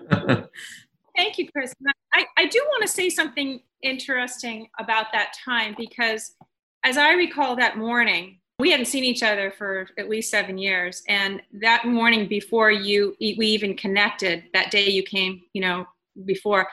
Thank 1.16 1.38
you 1.38 1.50
chris. 1.52 1.74
I, 2.14 2.26
I 2.38 2.46
do 2.48 2.62
want 2.68 2.82
to 2.84 2.88
say 2.88 3.10
something 3.10 3.62
interesting 3.82 4.68
about 4.80 5.08
that 5.14 5.34
time 5.44 5.76
because 5.78 6.34
as 6.84 6.98
i 6.98 7.12
recall 7.12 7.56
that 7.56 7.78
morning 7.78 8.40
we 8.60 8.72
hadn't 8.72 8.86
seen 8.86 9.04
each 9.04 9.24
other 9.24 9.52
for 9.52 9.88
at 9.98 10.10
least 10.10 10.32
seven 10.32 10.58
years. 10.58 11.04
And 11.08 11.42
that 11.62 11.86
morning 11.86 12.28
before 12.28 12.72
you 12.72 13.16
we 13.20 13.48
even 13.48 13.76
connected 13.76 14.44
that 14.54 14.72
day 14.72 14.90
you 14.90 15.04
came 15.04 15.42
you 15.54 15.62
know 15.62 15.86
before 16.24 16.68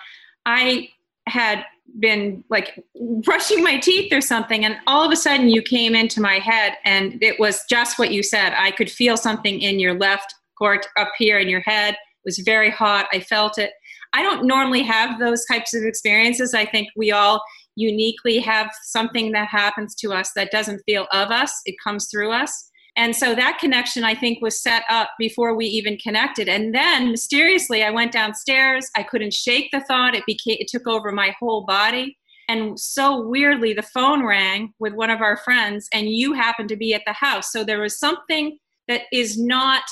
i 0.47 0.89
had 1.27 1.65
been 1.99 2.43
like 2.49 2.83
brushing 3.23 3.63
my 3.63 3.79
teeth 3.79 4.13
or 4.13 4.21
something. 4.21 4.65
And 4.65 4.77
all 4.87 5.05
of 5.05 5.13
a 5.13 5.17
sudden 5.17 5.49
you 5.49 5.63
came 5.63 5.95
into 5.95 6.21
my 6.21 6.39
head 6.39 6.75
and 6.85 7.23
it 7.23 7.39
was 7.39 7.65
just 7.69 7.99
what 7.99 8.11
you 8.11 8.23
said. 8.23 8.55
I 8.57 8.71
could 8.71 8.91
feel 8.91 9.17
something 9.17 9.61
in 9.61 9.79
your 9.79 9.95
left 9.99 10.35
court 10.57 10.87
up 10.97 11.11
here 11.19 11.39
in 11.39 11.49
your 11.49 11.61
head. 11.61 11.95
It 11.95 12.25
was 12.25 12.39
very 12.39 12.71
hot. 12.71 13.09
I 13.13 13.21
felt 13.21 13.59
it. 13.59 13.73
I 14.15 14.23
don't 14.23 14.47
normally 14.47 14.83
have 14.83 15.19
those 15.19 15.45
types 15.47 15.75
of 15.75 15.85
experiences. 15.85 16.55
I 16.55 16.65
think 16.65 16.89
we 16.97 17.13
all 17.13 17.43
uniquely 17.77 18.39
have 18.39 18.71
something 18.83 19.33
that 19.33 19.49
happens 19.49 19.95
to 19.97 20.13
us 20.13 20.31
that 20.37 20.51
doesn't 20.51 20.83
feel 20.85 21.07
of 21.13 21.31
us, 21.31 21.53
it 21.65 21.77
comes 21.83 22.09
through 22.11 22.33
us. 22.33 22.71
And 22.95 23.17
so 23.17 23.35
that 23.35 23.59
connection, 23.59 24.05
I 24.05 24.15
think, 24.15 24.43
was 24.43 24.63
set 24.63 24.83
up 24.91 25.11
before 25.19 25.55
we 25.55 25.65
even 25.65 25.97
connected. 25.97 26.49
And 26.49 26.75
then 26.75 27.11
mysteriously, 27.11 27.83
I 27.83 27.91
went 27.91 28.13
downstairs. 28.13 28.91
I 28.97 29.03
couldn't 29.03 29.33
shake 29.33 29.71
the 29.73 29.81
thought. 29.81 30.15
It 30.15 30.25
became, 30.27 30.59
it 30.61 30.69
took 30.69 30.87
over 30.87 31.11
my 31.11 31.35
whole 31.41 31.65
body. 31.65 32.19
And 32.49 32.79
so 32.79 33.27
weirdly, 33.27 33.73
the 33.73 33.83
phone 33.83 34.27
rang 34.27 34.75
with 34.79 34.93
one 34.93 35.09
of 35.09 35.23
our 35.23 35.39
friends, 35.39 35.89
and 35.95 36.11
you 36.11 36.35
happened 36.35 36.69
to 36.69 36.77
be 36.77 36.93
at 36.93 37.03
the 37.07 37.15
house. 37.15 37.51
So 37.51 37.65
there 37.65 37.81
was 37.81 37.99
something 37.99 38.59
that 38.89 39.03
is 39.11 39.39
not 39.39 39.85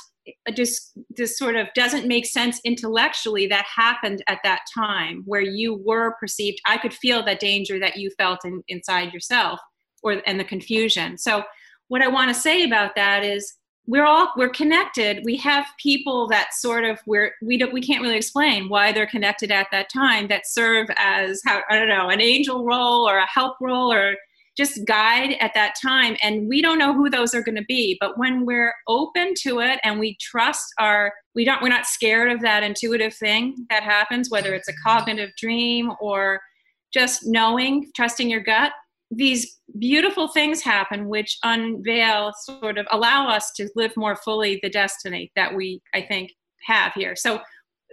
just 0.54 0.98
this 1.16 1.38
sort 1.38 1.56
of 1.56 1.66
doesn't 1.74 2.06
make 2.06 2.26
sense 2.26 2.60
intellectually 2.64 3.46
that 3.46 3.64
happened 3.64 4.22
at 4.28 4.38
that 4.44 4.60
time 4.72 5.22
where 5.24 5.40
you 5.40 5.82
were 5.84 6.14
perceived 6.20 6.58
i 6.66 6.76
could 6.76 6.92
feel 6.92 7.24
the 7.24 7.34
danger 7.36 7.78
that 7.78 7.96
you 7.96 8.10
felt 8.18 8.44
in, 8.44 8.62
inside 8.68 9.12
yourself 9.12 9.58
or 10.02 10.22
and 10.26 10.38
the 10.38 10.44
confusion 10.44 11.16
so 11.16 11.42
what 11.90 12.02
I 12.02 12.08
want 12.08 12.32
to 12.32 12.40
say 12.40 12.62
about 12.62 12.94
that 12.94 13.24
is 13.24 13.52
we're 13.86 14.06
all 14.06 14.32
we're 14.36 14.50
connected. 14.50 15.22
We 15.24 15.36
have 15.38 15.66
people 15.82 16.28
that 16.28 16.54
sort 16.54 16.84
of 16.84 17.00
we're 17.04 17.32
we 17.42 17.58
don't 17.58 17.72
we 17.72 17.80
can't 17.80 18.00
really 18.00 18.16
explain 18.16 18.68
why 18.68 18.92
they're 18.92 19.08
connected 19.08 19.50
at 19.50 19.66
that 19.72 19.90
time 19.92 20.28
that 20.28 20.46
serve 20.46 20.86
as 20.96 21.42
how 21.44 21.62
I 21.68 21.76
don't 21.76 21.88
know 21.88 22.08
an 22.08 22.20
angel 22.20 22.64
role 22.64 23.08
or 23.08 23.18
a 23.18 23.26
help 23.26 23.56
role 23.60 23.92
or 23.92 24.14
just 24.60 24.84
guide 24.86 25.36
at 25.40 25.52
that 25.54 25.74
time. 25.82 26.16
And 26.22 26.48
we 26.48 26.60
don't 26.62 26.78
know 26.78 26.94
who 26.94 27.08
those 27.08 27.34
are 27.34 27.42
going 27.42 27.56
to 27.56 27.64
be 27.64 27.96
but 28.00 28.18
when 28.18 28.44
we're 28.44 28.74
open 28.88 29.34
to 29.42 29.60
it 29.60 29.78
and 29.84 29.98
we 29.98 30.16
trust 30.20 30.66
our 30.78 31.12
we 31.34 31.44
don't 31.44 31.62
we're 31.62 31.68
not 31.68 31.86
scared 31.86 32.30
of 32.30 32.40
that 32.40 32.62
intuitive 32.62 33.14
thing 33.14 33.66
that 33.70 33.82
happens 33.82 34.30
whether 34.30 34.54
it's 34.54 34.68
a 34.68 34.74
cognitive 34.84 35.30
dream 35.36 35.90
or 36.00 36.40
just 36.92 37.26
knowing 37.26 37.90
trusting 37.94 38.30
your 38.30 38.40
gut 38.40 38.72
these 39.10 39.58
beautiful 39.78 40.28
things 40.28 40.62
happen 40.62 41.08
which 41.08 41.38
unveil 41.42 42.32
sort 42.44 42.78
of 42.78 42.86
allow 42.90 43.28
us 43.28 43.52
to 43.56 43.68
live 43.76 43.92
more 43.96 44.16
fully 44.16 44.58
the 44.62 44.70
destiny 44.70 45.30
that 45.36 45.54
we 45.54 45.80
i 45.94 46.00
think 46.00 46.30
have 46.62 46.92
here. 46.94 47.16
So 47.16 47.40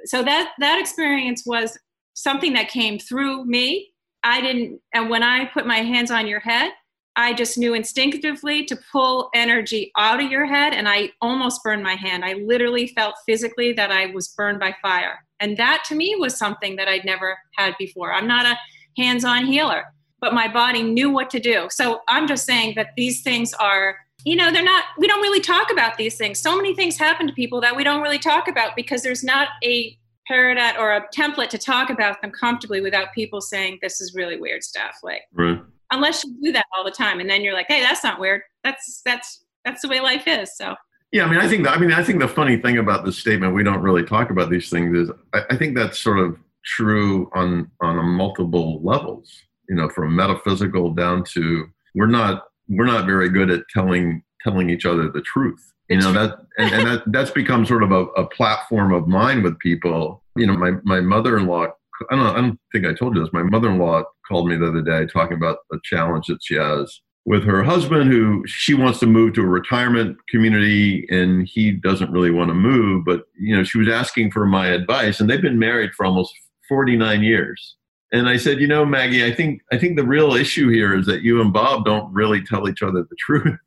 so 0.05 0.23
that 0.23 0.53
that 0.59 0.79
experience 0.79 1.43
was 1.45 1.77
something 2.13 2.53
that 2.53 2.69
came 2.69 2.99
through 2.99 3.45
me 3.45 3.91
i 4.23 4.41
didn't 4.41 4.79
and 4.93 5.09
when 5.09 5.23
i 5.23 5.45
put 5.45 5.65
my 5.65 5.77
hands 5.77 6.11
on 6.11 6.27
your 6.27 6.39
head 6.39 6.71
i 7.15 7.33
just 7.33 7.57
knew 7.57 7.73
instinctively 7.73 8.65
to 8.65 8.77
pull 8.91 9.29
energy 9.33 9.91
out 9.97 10.23
of 10.23 10.31
your 10.31 10.45
head 10.45 10.73
and 10.73 10.87
i 10.87 11.09
almost 11.21 11.63
burned 11.63 11.83
my 11.83 11.95
hand 11.95 12.23
i 12.23 12.33
literally 12.33 12.87
felt 12.87 13.15
physically 13.25 13.73
that 13.73 13.91
i 13.91 14.07
was 14.07 14.29
burned 14.29 14.59
by 14.59 14.75
fire 14.81 15.19
and 15.39 15.57
that 15.57 15.83
to 15.85 15.95
me 15.95 16.15
was 16.19 16.37
something 16.37 16.75
that 16.75 16.87
i'd 16.87 17.05
never 17.05 17.37
had 17.55 17.73
before 17.79 18.13
i'm 18.13 18.27
not 18.27 18.45
a 18.45 18.57
hands-on 18.97 19.45
healer 19.45 19.83
but 20.19 20.33
my 20.33 20.47
body 20.47 20.83
knew 20.83 21.09
what 21.09 21.29
to 21.31 21.39
do. 21.39 21.67
So 21.69 22.01
I'm 22.07 22.27
just 22.27 22.45
saying 22.45 22.73
that 22.75 22.89
these 22.95 23.21
things 23.21 23.53
are, 23.55 23.97
you 24.23 24.35
know, 24.35 24.51
they're 24.51 24.63
not, 24.63 24.85
we 24.97 25.07
don't 25.07 25.21
really 25.21 25.39
talk 25.39 25.71
about 25.71 25.97
these 25.97 26.17
things. 26.17 26.39
So 26.39 26.55
many 26.55 26.75
things 26.75 26.97
happen 26.97 27.27
to 27.27 27.33
people 27.33 27.61
that 27.61 27.75
we 27.75 27.83
don't 27.83 28.01
really 28.01 28.19
talk 28.19 28.47
about 28.47 28.75
because 28.75 29.03
there's 29.03 29.23
not 29.23 29.49
a 29.63 29.97
paradigm 30.27 30.75
or 30.79 30.93
a 30.93 31.07
template 31.09 31.49
to 31.49 31.57
talk 31.57 31.89
about 31.89 32.21
them 32.21 32.31
comfortably 32.31 32.81
without 32.81 33.13
people 33.13 33.41
saying, 33.41 33.79
this 33.81 34.01
is 34.01 34.13
really 34.15 34.39
weird 34.39 34.63
stuff. 34.63 34.97
Like, 35.03 35.21
right. 35.33 35.61
unless 35.91 36.23
you 36.23 36.35
do 36.43 36.51
that 36.53 36.65
all 36.75 36.83
the 36.83 36.91
time 36.91 37.19
and 37.19 37.29
then 37.29 37.41
you're 37.41 37.53
like, 37.53 37.67
hey, 37.67 37.81
that's 37.81 38.03
not 38.03 38.19
weird. 38.19 38.41
That's, 38.63 39.01
that's, 39.05 39.45
that's 39.65 39.81
the 39.81 39.87
way 39.87 39.99
life 39.99 40.27
is. 40.27 40.55
So. 40.55 40.75
Yeah, 41.11 41.25
I 41.25 41.29
mean, 41.29 41.39
I 41.39 41.47
think 41.47 41.63
that, 41.63 41.77
I 41.77 41.79
mean, 41.79 41.93
I 41.93 42.03
think 42.03 42.19
the 42.19 42.27
funny 42.27 42.57
thing 42.57 42.77
about 42.77 43.05
this 43.05 43.17
statement, 43.17 43.55
we 43.55 43.63
don't 43.63 43.81
really 43.81 44.03
talk 44.03 44.29
about 44.29 44.49
these 44.49 44.69
things, 44.69 44.97
is 44.97 45.09
I, 45.33 45.43
I 45.51 45.57
think 45.57 45.75
that's 45.75 45.99
sort 45.99 46.19
of 46.19 46.37
true 46.65 47.29
on 47.33 47.71
on 47.81 48.05
multiple 48.05 48.81
levels 48.83 49.31
you 49.69 49.75
know 49.75 49.89
from 49.89 50.15
metaphysical 50.15 50.93
down 50.93 51.23
to 51.23 51.65
we're 51.95 52.07
not 52.07 52.43
we're 52.69 52.85
not 52.85 53.05
very 53.05 53.29
good 53.29 53.49
at 53.49 53.63
telling 53.73 54.21
telling 54.43 54.69
each 54.69 54.85
other 54.85 55.09
the 55.09 55.21
truth 55.21 55.73
you 55.89 55.97
know 55.97 56.11
that 56.11 56.39
and, 56.57 56.73
and 56.73 56.87
that 56.87 57.03
that's 57.07 57.31
become 57.31 57.65
sort 57.65 57.83
of 57.83 57.91
a, 57.91 58.05
a 58.15 58.27
platform 58.27 58.93
of 58.93 59.07
mine 59.07 59.41
with 59.43 59.57
people 59.59 60.23
you 60.35 60.45
know 60.45 60.55
my 60.55 60.71
my 60.83 60.99
mother-in-law 60.99 61.67
I 62.09 62.15
don't, 62.15 62.27
I 62.27 62.41
don't 62.41 62.59
think 62.71 62.85
I 62.85 62.93
told 62.93 63.15
you 63.15 63.23
this. 63.23 63.33
My 63.33 63.43
mother-in-law 63.43 64.03
called 64.27 64.47
me 64.47 64.55
the 64.55 64.67
other 64.67 64.81
day 64.81 65.05
talking 65.07 65.37
about 65.37 65.59
a 65.71 65.77
challenge 65.83 66.27
that 66.27 66.39
she 66.43 66.55
has 66.55 67.01
with 67.25 67.43
her 67.43 67.61
husband, 67.61 68.09
who 68.09 68.41
she 68.47 68.73
wants 68.73 68.99
to 68.99 69.05
move 69.05 69.33
to 69.33 69.41
a 69.41 69.45
retirement 69.45 70.17
community, 70.29 71.05
and 71.09 71.47
he 71.47 71.71
doesn't 71.71 72.11
really 72.11 72.31
want 72.31 72.49
to 72.49 72.53
move. 72.53 73.03
But 73.05 73.23
you 73.37 73.55
know, 73.55 73.63
she 73.63 73.77
was 73.77 73.89
asking 73.89 74.31
for 74.31 74.45
my 74.45 74.67
advice, 74.67 75.19
and 75.19 75.29
they've 75.29 75.41
been 75.41 75.59
married 75.59 75.91
for 75.95 76.05
almost 76.05 76.33
49 76.69 77.23
years. 77.23 77.75
And 78.13 78.29
I 78.29 78.37
said, 78.37 78.61
you 78.61 78.67
know, 78.67 78.85
Maggie, 78.85 79.25
I 79.25 79.33
think 79.33 79.61
I 79.73 79.77
think 79.77 79.97
the 79.97 80.05
real 80.05 80.33
issue 80.33 80.69
here 80.69 80.97
is 80.97 81.05
that 81.07 81.21
you 81.21 81.41
and 81.41 81.51
Bob 81.51 81.83
don't 81.83 82.11
really 82.13 82.41
tell 82.41 82.69
each 82.69 82.81
other 82.81 83.03
the 83.03 83.15
truth. 83.19 83.59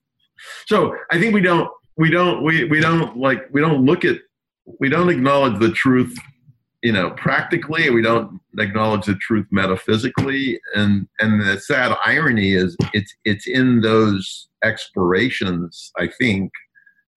So 0.67 0.97
I 1.11 1.19
think 1.19 1.35
we 1.35 1.41
don't 1.41 1.71
we 1.97 2.11
don't 2.11 2.43
we, 2.43 2.65
we 2.65 2.81
don't 2.81 3.17
like 3.17 3.49
we 3.53 3.61
don't 3.61 3.85
look 3.85 4.05
at 4.05 4.17
we 4.79 4.89
don't 4.89 5.09
acknowledge 5.09 5.59
the 5.59 5.73
truth 5.73 6.17
you 6.83 6.93
know 6.93 7.11
practically 7.13 7.91
we 7.91 8.03
don't 8.03 8.41
acknowledge 8.59 9.07
the 9.07 9.15
truth 9.17 9.47
metaphysically. 9.51 10.61
And 10.75 11.09
and 11.21 11.41
the 11.41 11.61
sad 11.61 11.97
irony 12.05 12.53
is 12.53 12.77
it's 12.93 13.15
it's 13.25 13.47
in 13.47 13.81
those 13.81 14.49
explorations 14.65 15.91
i 15.99 16.07
think 16.07 16.51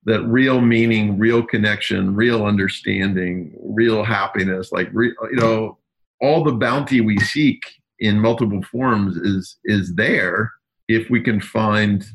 that 0.06 0.24
real 0.24 0.62
meaning 0.62 1.18
real 1.18 1.44
connection 1.44 2.16
real 2.16 2.46
understanding 2.46 3.54
real 3.62 4.04
happiness 4.04 4.72
like 4.72 4.90
re, 4.94 5.14
you 5.32 5.36
know 5.36 5.78
all 6.22 6.44
the 6.44 6.54
bounty 6.54 7.02
we 7.02 7.18
seek 7.20 7.62
in 8.00 8.20
multiple 8.20 8.62
forms 8.72 9.18
is 9.18 9.58
is 9.66 9.94
there 9.96 10.52
if 10.88 11.10
we 11.10 11.22
can 11.22 11.40
find 11.42 12.06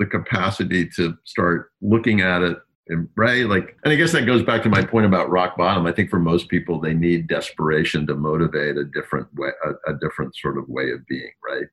the 0.00 0.06
capacity 0.06 0.88
to 0.96 1.16
start 1.24 1.70
looking 1.82 2.22
at 2.22 2.42
it 2.42 2.56
and, 2.88 3.08
right 3.16 3.46
like 3.46 3.76
and 3.84 3.92
i 3.92 3.96
guess 3.96 4.12
that 4.12 4.26
goes 4.26 4.42
back 4.42 4.62
to 4.62 4.68
my 4.68 4.82
point 4.82 5.06
about 5.06 5.30
rock 5.30 5.56
bottom. 5.56 5.86
I 5.86 5.92
think 5.92 6.10
for 6.10 6.18
most 6.18 6.48
people 6.48 6.80
they 6.80 6.94
need 6.94 7.28
desperation 7.28 8.06
to 8.08 8.14
motivate 8.14 8.78
a 8.78 8.84
different 8.84 9.28
way 9.34 9.50
a, 9.64 9.92
a 9.92 9.98
different 10.00 10.34
sort 10.34 10.58
of 10.58 10.68
way 10.68 10.90
of 10.90 11.06
being 11.06 11.30
right? 11.46 11.66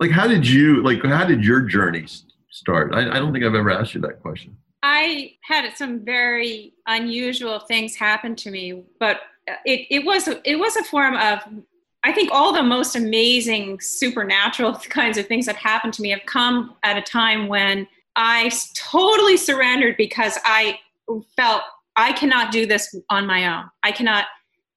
Like 0.00 0.10
how 0.10 0.26
did 0.26 0.48
you 0.48 0.82
like 0.82 1.04
how 1.04 1.26
did 1.26 1.44
your 1.44 1.60
journey 1.60 2.06
start? 2.50 2.94
I, 2.94 3.02
I 3.10 3.18
don't 3.20 3.32
think 3.32 3.44
i've 3.44 3.54
ever 3.54 3.70
asked 3.70 3.94
you 3.94 4.00
that 4.00 4.20
question. 4.20 4.56
I 4.82 5.34
had 5.44 5.70
some 5.76 6.04
very 6.04 6.72
unusual 6.86 7.60
things 7.60 7.94
happen 7.94 8.34
to 8.36 8.50
me 8.50 8.82
but 8.98 9.20
uh, 9.48 9.54
it, 9.66 9.86
it 9.90 10.04
was 10.04 10.28
it 10.44 10.56
was 10.58 10.74
a 10.76 10.84
form 10.84 11.16
of 11.16 11.40
I 12.04 12.12
think 12.12 12.30
all 12.32 12.52
the 12.52 12.62
most 12.62 12.96
amazing 12.96 13.80
supernatural 13.80 14.74
kinds 14.88 15.18
of 15.18 15.26
things 15.26 15.46
that 15.46 15.56
happened 15.56 15.94
to 15.94 16.02
me 16.02 16.10
have 16.10 16.26
come 16.26 16.74
at 16.82 16.96
a 16.96 17.02
time 17.02 17.48
when 17.48 17.86
I 18.16 18.50
totally 18.74 19.36
surrendered 19.36 19.96
because 19.96 20.38
I 20.44 20.78
felt 21.36 21.62
I 21.96 22.12
cannot 22.12 22.52
do 22.52 22.66
this 22.66 22.94
on 23.10 23.26
my 23.26 23.46
own. 23.46 23.64
I 23.82 23.92
cannot 23.92 24.26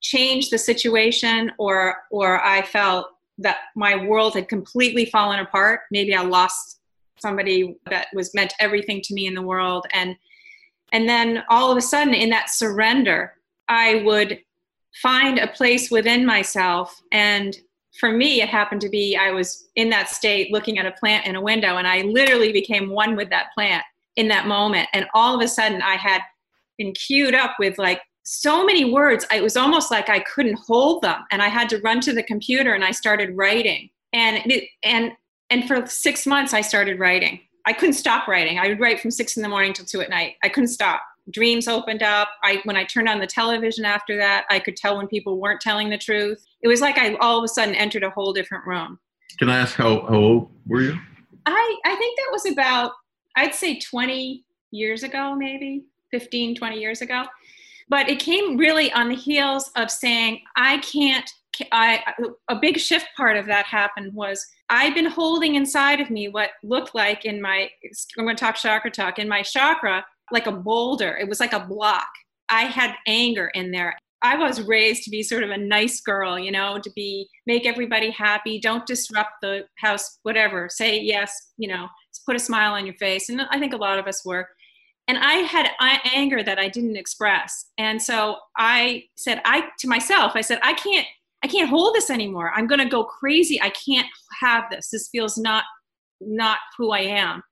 change 0.01 0.49
the 0.49 0.57
situation 0.57 1.51
or 1.57 1.95
or 2.11 2.43
I 2.45 2.61
felt 2.61 3.07
that 3.39 3.57
my 3.75 3.95
world 3.95 4.35
had 4.35 4.47
completely 4.47 5.05
fallen 5.05 5.39
apart. 5.39 5.81
Maybe 5.91 6.15
I 6.15 6.21
lost 6.21 6.79
somebody 7.19 7.77
that 7.89 8.07
was 8.13 8.33
meant 8.33 8.53
everything 8.59 9.01
to 9.01 9.13
me 9.13 9.25
in 9.25 9.33
the 9.33 9.41
world 9.41 9.85
and 9.93 10.15
and 10.91 11.09
then 11.09 11.43
all 11.49 11.71
of 11.71 11.77
a 11.77 11.81
sudden 11.81 12.13
in 12.13 12.29
that 12.29 12.49
surrender 12.49 13.33
I 13.67 14.03
would 14.05 14.39
find 15.01 15.39
a 15.39 15.47
place 15.47 15.91
within 15.91 16.25
myself. 16.25 17.01
And 17.11 17.55
for 17.99 18.11
me 18.11 18.41
it 18.41 18.49
happened 18.49 18.81
to 18.81 18.89
be 18.89 19.15
i 19.15 19.31
was 19.31 19.69
in 19.75 19.89
that 19.89 20.09
state 20.09 20.51
looking 20.51 20.77
at 20.77 20.85
a 20.85 20.91
plant 20.91 21.25
in 21.25 21.35
a 21.35 21.41
window 21.41 21.77
and 21.77 21.87
i 21.87 22.01
literally 22.01 22.51
became 22.51 22.89
one 22.89 23.15
with 23.15 23.29
that 23.29 23.47
plant 23.53 23.83
in 24.17 24.29
that 24.29 24.47
moment. 24.47 24.87
And 24.93 25.05
all 25.13 25.35
of 25.35 25.41
a 25.41 25.47
sudden 25.47 25.81
i 25.81 25.95
had 25.95 26.21
been 26.77 26.93
queued 26.93 27.35
up 27.35 27.55
with 27.59 27.77
like 27.77 28.01
so 28.23 28.65
many 28.65 28.91
words 28.91 29.25
it 29.31 29.43
was 29.43 29.55
almost 29.55 29.91
like 29.91 30.09
i 30.09 30.19
couldn't 30.19 30.59
hold 30.65 31.03
them 31.03 31.21
and 31.31 31.41
i 31.41 31.47
had 31.47 31.69
to 31.69 31.79
run 31.79 32.01
to 32.01 32.13
the 32.13 32.23
computer 32.23 32.73
and 32.73 32.83
i 32.83 32.91
started 32.91 33.35
writing. 33.35 33.89
And 34.13 34.37
it, 34.51 34.69
and 34.83 35.11
and 35.49 35.67
for 35.67 35.85
six 35.85 36.25
months 36.25 36.53
i 36.53 36.61
started 36.61 36.99
writing. 36.99 37.39
I 37.67 37.73
couldn't 37.73 37.93
stop 37.93 38.27
writing. 38.27 38.59
I 38.59 38.67
would 38.67 38.79
write 38.79 38.99
from 38.99 39.09
six 39.09 39.37
in 39.37 39.43
the 39.43 39.49
morning 39.49 39.73
till 39.73 39.85
two 39.85 40.01
at 40.01 40.09
night. 40.09 40.35
I 40.43 40.49
couldn't 40.49 40.67
stop 40.67 41.01
dreams 41.31 41.67
opened 41.67 42.03
up. 42.03 42.29
I 42.43 42.61
when 42.65 42.77
I 42.77 42.83
turned 42.83 43.09
on 43.09 43.19
the 43.19 43.27
television 43.27 43.85
after 43.85 44.15
that, 44.17 44.45
I 44.49 44.59
could 44.59 44.75
tell 44.75 44.97
when 44.97 45.07
people 45.07 45.39
weren't 45.39 45.61
telling 45.61 45.89
the 45.89 45.97
truth. 45.97 46.43
It 46.61 46.67
was 46.67 46.81
like 46.81 46.97
I 46.97 47.15
all 47.15 47.37
of 47.37 47.43
a 47.43 47.47
sudden 47.47 47.75
entered 47.75 48.03
a 48.03 48.09
whole 48.09 48.33
different 48.33 48.65
room. 48.65 48.99
Can 49.37 49.49
I 49.49 49.59
ask 49.59 49.75
how, 49.75 50.05
how 50.07 50.15
old 50.15 50.51
were 50.65 50.81
you? 50.81 50.97
I, 51.45 51.75
I 51.85 51.95
think 51.95 52.17
that 52.17 52.29
was 52.31 52.45
about, 52.45 52.93
I'd 53.35 53.53
say 53.53 53.79
20 53.79 54.43
years 54.71 55.03
ago, 55.03 55.35
maybe 55.35 55.85
15, 56.11 56.55
20 56.55 56.79
years 56.79 57.01
ago. 57.01 57.23
But 57.89 58.09
it 58.09 58.19
came 58.19 58.57
really 58.57 58.91
on 58.93 59.09
the 59.09 59.15
heels 59.15 59.71
of 59.75 59.91
saying, 59.91 60.41
I 60.55 60.79
can't, 60.79 61.29
I, 61.71 62.03
a 62.49 62.55
big 62.55 62.79
shift 62.79 63.07
part 63.15 63.37
of 63.37 63.45
that 63.45 63.65
happened 63.65 64.13
was 64.13 64.45
I've 64.69 64.95
been 64.95 65.05
holding 65.05 65.55
inside 65.55 65.99
of 65.99 66.09
me 66.09 66.29
what 66.29 66.51
looked 66.63 66.95
like 66.95 67.25
in 67.25 67.41
my, 67.41 67.69
I'm 68.17 68.25
going 68.25 68.35
to 68.35 68.39
talk 68.39 68.55
chakra 68.55 68.89
talk, 68.89 69.19
in 69.19 69.29
my 69.29 69.43
chakra, 69.43 70.03
like 70.31 70.47
a 70.47 70.51
boulder. 70.51 71.17
It 71.17 71.27
was 71.27 71.39
like 71.39 71.53
a 71.53 71.59
block. 71.59 72.07
I 72.49 72.63
had 72.63 72.95
anger 73.07 73.51
in 73.53 73.71
there. 73.71 73.97
I 74.21 74.35
was 74.37 74.61
raised 74.61 75.03
to 75.03 75.09
be 75.11 75.21
sort 75.21 75.43
of 75.43 75.51
a 75.51 75.57
nice 75.57 76.01
girl, 76.01 76.39
you 76.39 76.51
know, 76.51 76.79
to 76.79 76.91
be 76.95 77.27
make 77.45 77.65
everybody 77.65 78.09
happy, 78.09 78.59
don't 78.59 78.85
disrupt 78.87 79.31
the 79.41 79.65
house, 79.77 80.19
whatever. 80.23 80.67
Say 80.69 80.99
yes, 80.99 81.31
you 81.57 81.67
know, 81.67 81.87
put 82.25 82.35
a 82.35 82.39
smile 82.39 82.73
on 82.73 82.85
your 82.85 82.95
face. 82.95 83.29
And 83.29 83.41
I 83.41 83.59
think 83.59 83.73
a 83.73 83.77
lot 83.77 83.99
of 83.99 84.07
us 84.07 84.25
were. 84.25 84.47
And 85.07 85.19
I 85.19 85.33
had 85.33 85.69
anger 85.79 86.41
that 86.41 86.57
I 86.57 86.67
didn't 86.67 86.95
express. 86.95 87.65
And 87.77 88.01
so 88.01 88.37
I 88.57 89.03
said 89.15 89.41
I 89.45 89.65
to 89.79 89.87
myself, 89.87 90.31
I 90.35 90.41
said 90.41 90.59
I 90.63 90.73
can't 90.73 91.05
I 91.43 91.47
can't 91.47 91.69
hold 91.69 91.93
this 91.93 92.09
anymore. 92.09 92.51
I'm 92.55 92.65
going 92.65 92.79
to 92.79 92.89
go 92.89 93.03
crazy. 93.03 93.61
I 93.61 93.69
can't 93.69 94.07
have 94.39 94.63
this. 94.71 94.89
This 94.89 95.09
feels 95.09 95.37
not 95.37 95.63
not 96.19 96.57
who 96.77 96.91
I 96.91 97.01
am. 97.01 97.43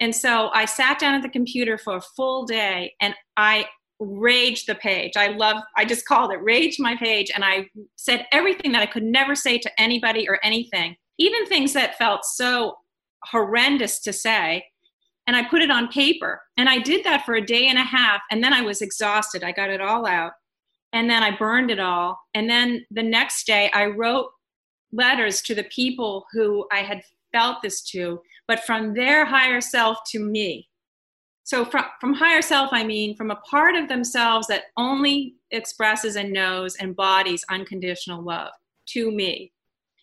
And 0.00 0.14
so 0.14 0.50
I 0.52 0.64
sat 0.64 0.98
down 0.98 1.14
at 1.14 1.22
the 1.22 1.28
computer 1.28 1.76
for 1.76 1.96
a 1.96 2.00
full 2.00 2.46
day 2.46 2.94
and 3.00 3.14
I 3.36 3.66
rage 4.00 4.66
the 4.66 4.76
page. 4.76 5.16
I 5.16 5.28
love, 5.28 5.56
I 5.76 5.84
just 5.84 6.06
called 6.06 6.32
it 6.32 6.42
rage 6.42 6.78
my 6.78 6.96
page. 6.96 7.30
And 7.34 7.44
I 7.44 7.68
said 7.96 8.26
everything 8.30 8.72
that 8.72 8.82
I 8.82 8.86
could 8.86 9.02
never 9.02 9.34
say 9.34 9.58
to 9.58 9.80
anybody 9.80 10.28
or 10.28 10.38
anything, 10.44 10.96
even 11.18 11.46
things 11.46 11.72
that 11.72 11.98
felt 11.98 12.24
so 12.24 12.76
horrendous 13.24 14.00
to 14.00 14.12
say. 14.12 14.64
And 15.26 15.36
I 15.36 15.48
put 15.48 15.62
it 15.62 15.70
on 15.70 15.88
paper. 15.88 16.40
And 16.56 16.68
I 16.68 16.78
did 16.78 17.04
that 17.04 17.26
for 17.26 17.34
a 17.34 17.44
day 17.44 17.66
and 17.66 17.78
a 17.78 17.82
half. 17.82 18.20
And 18.30 18.42
then 18.42 18.52
I 18.52 18.62
was 18.62 18.80
exhausted. 18.80 19.42
I 19.42 19.52
got 19.52 19.70
it 19.70 19.80
all 19.80 20.06
out. 20.06 20.32
And 20.92 21.10
then 21.10 21.22
I 21.22 21.36
burned 21.36 21.70
it 21.70 21.80
all. 21.80 22.18
And 22.34 22.48
then 22.48 22.86
the 22.90 23.02
next 23.02 23.46
day, 23.46 23.70
I 23.74 23.86
wrote 23.86 24.30
letters 24.90 25.42
to 25.42 25.54
the 25.54 25.64
people 25.64 26.24
who 26.32 26.66
I 26.72 26.78
had 26.78 27.02
felt 27.32 27.62
this 27.62 27.82
to, 27.90 28.20
but 28.46 28.64
from 28.64 28.94
their 28.94 29.24
higher 29.24 29.60
self 29.60 29.98
to 30.10 30.18
me. 30.18 30.68
So 31.48 31.64
from, 31.64 31.86
from 31.98 32.12
higher 32.12 32.42
self 32.42 32.68
i 32.72 32.84
mean 32.84 33.16
from 33.16 33.30
a 33.30 33.36
part 33.36 33.74
of 33.74 33.88
themselves 33.88 34.46
that 34.48 34.64
only 34.76 35.34
expresses 35.50 36.16
and 36.16 36.30
knows 36.30 36.76
and 36.76 36.88
embodies 36.88 37.42
unconditional 37.48 38.22
love 38.22 38.50
to 38.88 39.10
me. 39.10 39.52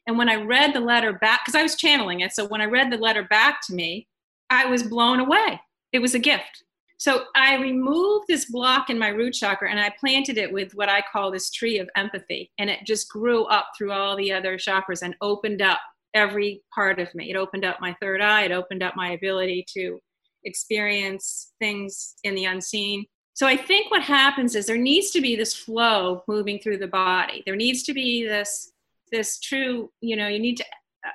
And 0.07 0.17
when 0.17 0.27
i 0.27 0.35
read 0.35 0.73
the 0.73 0.79
letter 0.79 1.13
back 1.13 1.41
because 1.45 1.53
i 1.53 1.61
was 1.61 1.75
channeling 1.75 2.21
it 2.21 2.33
so 2.33 2.47
when 2.47 2.61
i 2.61 2.65
read 2.65 2.91
the 2.91 2.97
letter 2.97 3.27
back 3.29 3.59
to 3.67 3.75
me 3.75 4.07
i 4.49 4.65
was 4.65 4.81
blown 4.81 5.19
away. 5.19 5.61
It 5.93 5.99
was 5.99 6.15
a 6.15 6.19
gift. 6.19 6.63
So 6.97 7.25
i 7.35 7.57
removed 7.57 8.25
this 8.27 8.45
block 8.45 8.89
in 8.89 8.97
my 8.97 9.09
root 9.09 9.35
chakra 9.35 9.69
and 9.69 9.79
i 9.79 9.93
planted 9.99 10.39
it 10.39 10.51
with 10.51 10.73
what 10.73 10.89
i 10.89 11.03
call 11.11 11.29
this 11.29 11.51
tree 11.51 11.77
of 11.77 11.87
empathy 11.95 12.49
and 12.57 12.71
it 12.71 12.87
just 12.87 13.07
grew 13.07 13.43
up 13.45 13.67
through 13.77 13.91
all 13.91 14.17
the 14.17 14.33
other 14.33 14.57
chakras 14.57 15.03
and 15.03 15.15
opened 15.21 15.61
up 15.61 15.79
every 16.15 16.61
part 16.73 16.99
of 16.99 17.13
me 17.13 17.29
it 17.29 17.35
opened 17.35 17.65
up 17.65 17.77
my 17.79 17.95
third 18.01 18.21
eye 18.21 18.43
it 18.43 18.51
opened 18.51 18.81
up 18.81 18.95
my 18.95 19.11
ability 19.11 19.63
to 19.71 19.99
experience 20.45 21.53
things 21.59 22.15
in 22.23 22.35
the 22.35 22.45
unseen. 22.45 23.05
So 23.33 23.47
I 23.47 23.57
think 23.57 23.91
what 23.91 24.01
happens 24.01 24.55
is 24.55 24.65
there 24.65 24.77
needs 24.77 25.11
to 25.11 25.21
be 25.21 25.35
this 25.35 25.53
flow 25.53 26.23
moving 26.27 26.59
through 26.59 26.77
the 26.77 26.87
body. 26.87 27.43
There 27.45 27.57
needs 27.57 27.83
to 27.83 27.93
be 27.93 28.25
this 28.25 28.71
this 29.11 29.39
true, 29.39 29.91
you 30.01 30.15
know, 30.15 30.27
you 30.27 30.39
need 30.39 30.57
to 30.57 30.65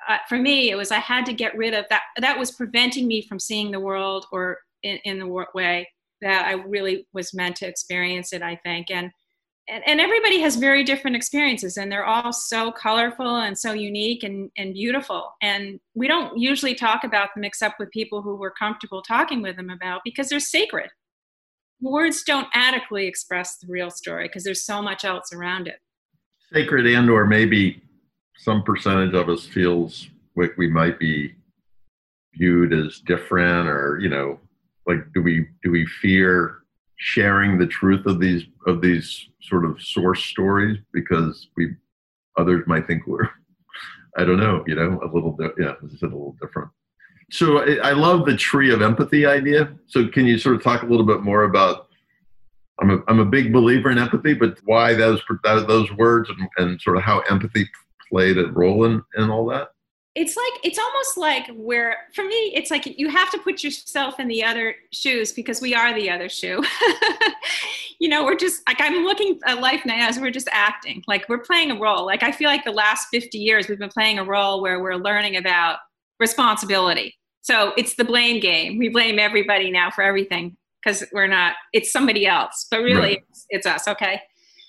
uh, 0.08 0.18
for 0.28 0.36
me 0.36 0.70
it 0.70 0.76
was 0.76 0.90
I 0.90 0.98
had 0.98 1.24
to 1.26 1.32
get 1.32 1.56
rid 1.56 1.74
of 1.74 1.86
that 1.88 2.02
that 2.18 2.38
was 2.38 2.52
preventing 2.52 3.08
me 3.08 3.22
from 3.22 3.38
seeing 3.38 3.70
the 3.70 3.80
world 3.80 4.26
or 4.32 4.58
in, 4.82 4.98
in 5.04 5.18
the 5.18 5.46
way 5.54 5.88
that 6.20 6.46
I 6.46 6.52
really 6.52 7.06
was 7.14 7.32
meant 7.32 7.56
to 7.56 7.66
experience 7.66 8.34
it, 8.34 8.42
I 8.42 8.56
think. 8.56 8.90
And 8.90 9.10
and, 9.68 9.82
and 9.86 10.00
everybody 10.00 10.40
has 10.40 10.56
very 10.56 10.82
different 10.84 11.16
experiences 11.16 11.76
and 11.76 11.90
they're 11.90 12.04
all 12.04 12.32
so 12.32 12.72
colorful 12.72 13.36
and 13.36 13.56
so 13.56 13.72
unique 13.72 14.22
and, 14.24 14.50
and 14.56 14.74
beautiful. 14.74 15.32
And 15.42 15.78
we 15.94 16.08
don't 16.08 16.38
usually 16.38 16.74
talk 16.74 17.04
about 17.04 17.34
them 17.34 17.44
except 17.44 17.78
with 17.78 17.90
people 17.90 18.22
who 18.22 18.36
we're 18.36 18.50
comfortable 18.50 19.02
talking 19.02 19.42
with 19.42 19.56
them 19.56 19.70
about 19.70 20.00
because 20.04 20.28
they're 20.28 20.40
sacred. 20.40 20.90
Words 21.80 22.24
don't 22.24 22.48
adequately 22.52 23.06
express 23.06 23.56
the 23.58 23.66
real 23.68 23.90
story 23.90 24.28
because 24.28 24.44
there's 24.44 24.64
so 24.64 24.82
much 24.82 25.04
else 25.04 25.32
around 25.32 25.68
it. 25.68 25.78
Sacred 26.52 26.86
and 26.86 27.08
or 27.08 27.26
maybe 27.26 27.80
some 28.36 28.62
percentage 28.62 29.14
of 29.14 29.28
us 29.28 29.46
feels 29.46 30.08
like 30.36 30.56
we 30.56 30.68
might 30.68 30.98
be 30.98 31.34
viewed 32.34 32.72
as 32.72 33.00
different 33.00 33.68
or 33.68 33.98
you 34.00 34.08
know 34.08 34.38
like 34.86 34.98
do 35.12 35.22
we 35.22 35.46
do 35.62 35.70
we 35.70 35.84
fear 36.00 36.59
sharing 37.02 37.58
the 37.58 37.66
truth 37.66 38.06
of 38.06 38.20
these 38.20 38.44
of 38.66 38.80
these 38.80 39.28
sort 39.42 39.64
of 39.64 39.80
source 39.82 40.22
stories 40.24 40.78
because 40.92 41.48
we 41.56 41.74
others 42.36 42.62
might 42.66 42.86
think 42.86 43.06
we're 43.06 43.28
I 44.16 44.24
don't 44.24 44.38
know, 44.38 44.64
you 44.66 44.74
know, 44.74 45.00
a 45.02 45.08
little 45.12 45.32
bit, 45.32 45.52
yeah, 45.58 45.74
this 45.82 45.92
is 45.92 46.02
a 46.02 46.06
little 46.06 46.36
different. 46.40 46.70
So 47.30 47.58
I, 47.58 47.90
I 47.90 47.92
love 47.92 48.26
the 48.26 48.36
tree 48.36 48.72
of 48.72 48.82
empathy 48.82 49.24
idea. 49.24 49.72
So 49.86 50.08
can 50.08 50.26
you 50.26 50.38
sort 50.38 50.56
of 50.56 50.62
talk 50.62 50.82
a 50.82 50.86
little 50.86 51.06
bit 51.06 51.22
more 51.22 51.44
about? 51.44 51.88
I'm 52.80 52.90
a, 52.90 52.98
I'm 53.08 53.20
a 53.20 53.24
big 53.24 53.52
believer 53.52 53.90
in 53.90 53.98
empathy, 53.98 54.34
but 54.34 54.58
why 54.64 54.94
those 54.94 55.22
those 55.44 55.92
words 55.92 56.30
and, 56.30 56.48
and 56.56 56.80
sort 56.80 56.96
of 56.96 57.02
how 57.02 57.20
empathy 57.30 57.68
played 58.10 58.38
a 58.38 58.46
role 58.48 58.84
in, 58.84 59.02
in 59.16 59.30
all 59.30 59.46
that? 59.46 59.72
It's 60.16 60.36
like 60.36 60.64
it's 60.64 60.78
almost 60.78 61.16
like 61.16 61.46
where 61.54 61.96
for 62.14 62.24
me 62.24 62.52
it's 62.54 62.70
like 62.70 62.98
you 62.98 63.08
have 63.08 63.30
to 63.30 63.38
put 63.38 63.62
yourself 63.62 64.18
in 64.18 64.26
the 64.26 64.42
other 64.42 64.74
shoes 64.92 65.32
because 65.32 65.60
we 65.60 65.74
are 65.74 65.94
the 65.94 66.10
other 66.10 66.28
shoe. 66.28 66.62
You 68.02 68.08
know 68.08 68.24
we're 68.24 68.34
just 68.34 68.66
like 68.66 68.80
i'm 68.80 69.04
looking 69.04 69.38
at 69.44 69.60
life 69.60 69.84
now 69.84 70.08
as 70.08 70.18
we're 70.18 70.30
just 70.30 70.48
acting. 70.52 71.04
Like 71.06 71.28
we're 71.28 71.36
playing 71.42 71.70
a 71.70 71.78
role. 71.78 72.06
Like 72.06 72.22
i 72.22 72.32
feel 72.32 72.48
like 72.48 72.64
the 72.64 72.72
last 72.72 73.08
50 73.12 73.36
years 73.36 73.68
we've 73.68 73.78
been 73.78 73.90
playing 73.90 74.18
a 74.18 74.24
role 74.24 74.62
where 74.62 74.80
we're 74.80 74.96
learning 74.96 75.36
about 75.36 75.80
responsibility. 76.18 77.14
So 77.42 77.74
it's 77.76 77.96
the 77.96 78.04
blame 78.04 78.40
game. 78.40 78.78
We 78.78 78.88
blame 78.88 79.18
everybody 79.18 79.70
now 79.70 79.90
for 79.90 80.02
everything 80.02 80.56
because 80.82 81.04
we're 81.12 81.26
not 81.26 81.56
it's 81.74 81.92
somebody 81.92 82.26
else. 82.26 82.66
But 82.70 82.80
really 82.80 83.00
right. 83.00 83.24
it's, 83.28 83.46
it's 83.50 83.66
us 83.66 83.86
okay? 83.86 84.22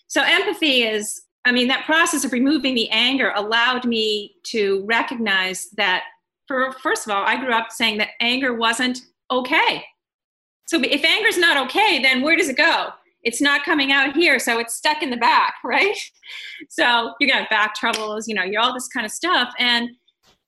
So 0.07 0.21
empathy 0.25 0.83
is 0.83 1.21
I 1.45 1.51
mean, 1.51 1.67
that 1.69 1.85
process 1.85 2.23
of 2.23 2.31
removing 2.31 2.75
the 2.75 2.89
anger 2.89 3.31
allowed 3.35 3.85
me 3.85 4.35
to 4.43 4.83
recognize 4.85 5.69
that, 5.71 6.03
for 6.47 6.71
first 6.73 7.07
of 7.07 7.13
all, 7.13 7.23
I 7.23 7.37
grew 7.37 7.53
up 7.53 7.71
saying 7.71 7.97
that 7.97 8.09
anger 8.19 8.53
wasn't 8.53 8.99
okay. 9.31 9.83
So 10.67 10.79
if 10.81 11.03
anger 11.03 11.27
is 11.27 11.37
not 11.37 11.57
okay, 11.67 12.01
then 12.01 12.21
where 12.21 12.35
does 12.35 12.49
it 12.49 12.57
go? 12.57 12.89
It's 13.23 13.41
not 13.41 13.63
coming 13.63 13.91
out 13.91 14.15
here, 14.15 14.39
so 14.39 14.59
it's 14.59 14.75
stuck 14.75 15.03
in 15.03 15.09
the 15.09 15.17
back, 15.17 15.55
right? 15.63 15.97
So 16.69 17.13
you're 17.19 17.29
gonna 17.29 17.41
have 17.41 17.49
back 17.49 17.75
troubles, 17.75 18.27
you 18.27 18.35
know, 18.35 18.43
you're 18.43 18.61
all 18.61 18.73
this 18.73 18.87
kind 18.87 19.05
of 19.05 19.11
stuff, 19.11 19.53
and 19.57 19.89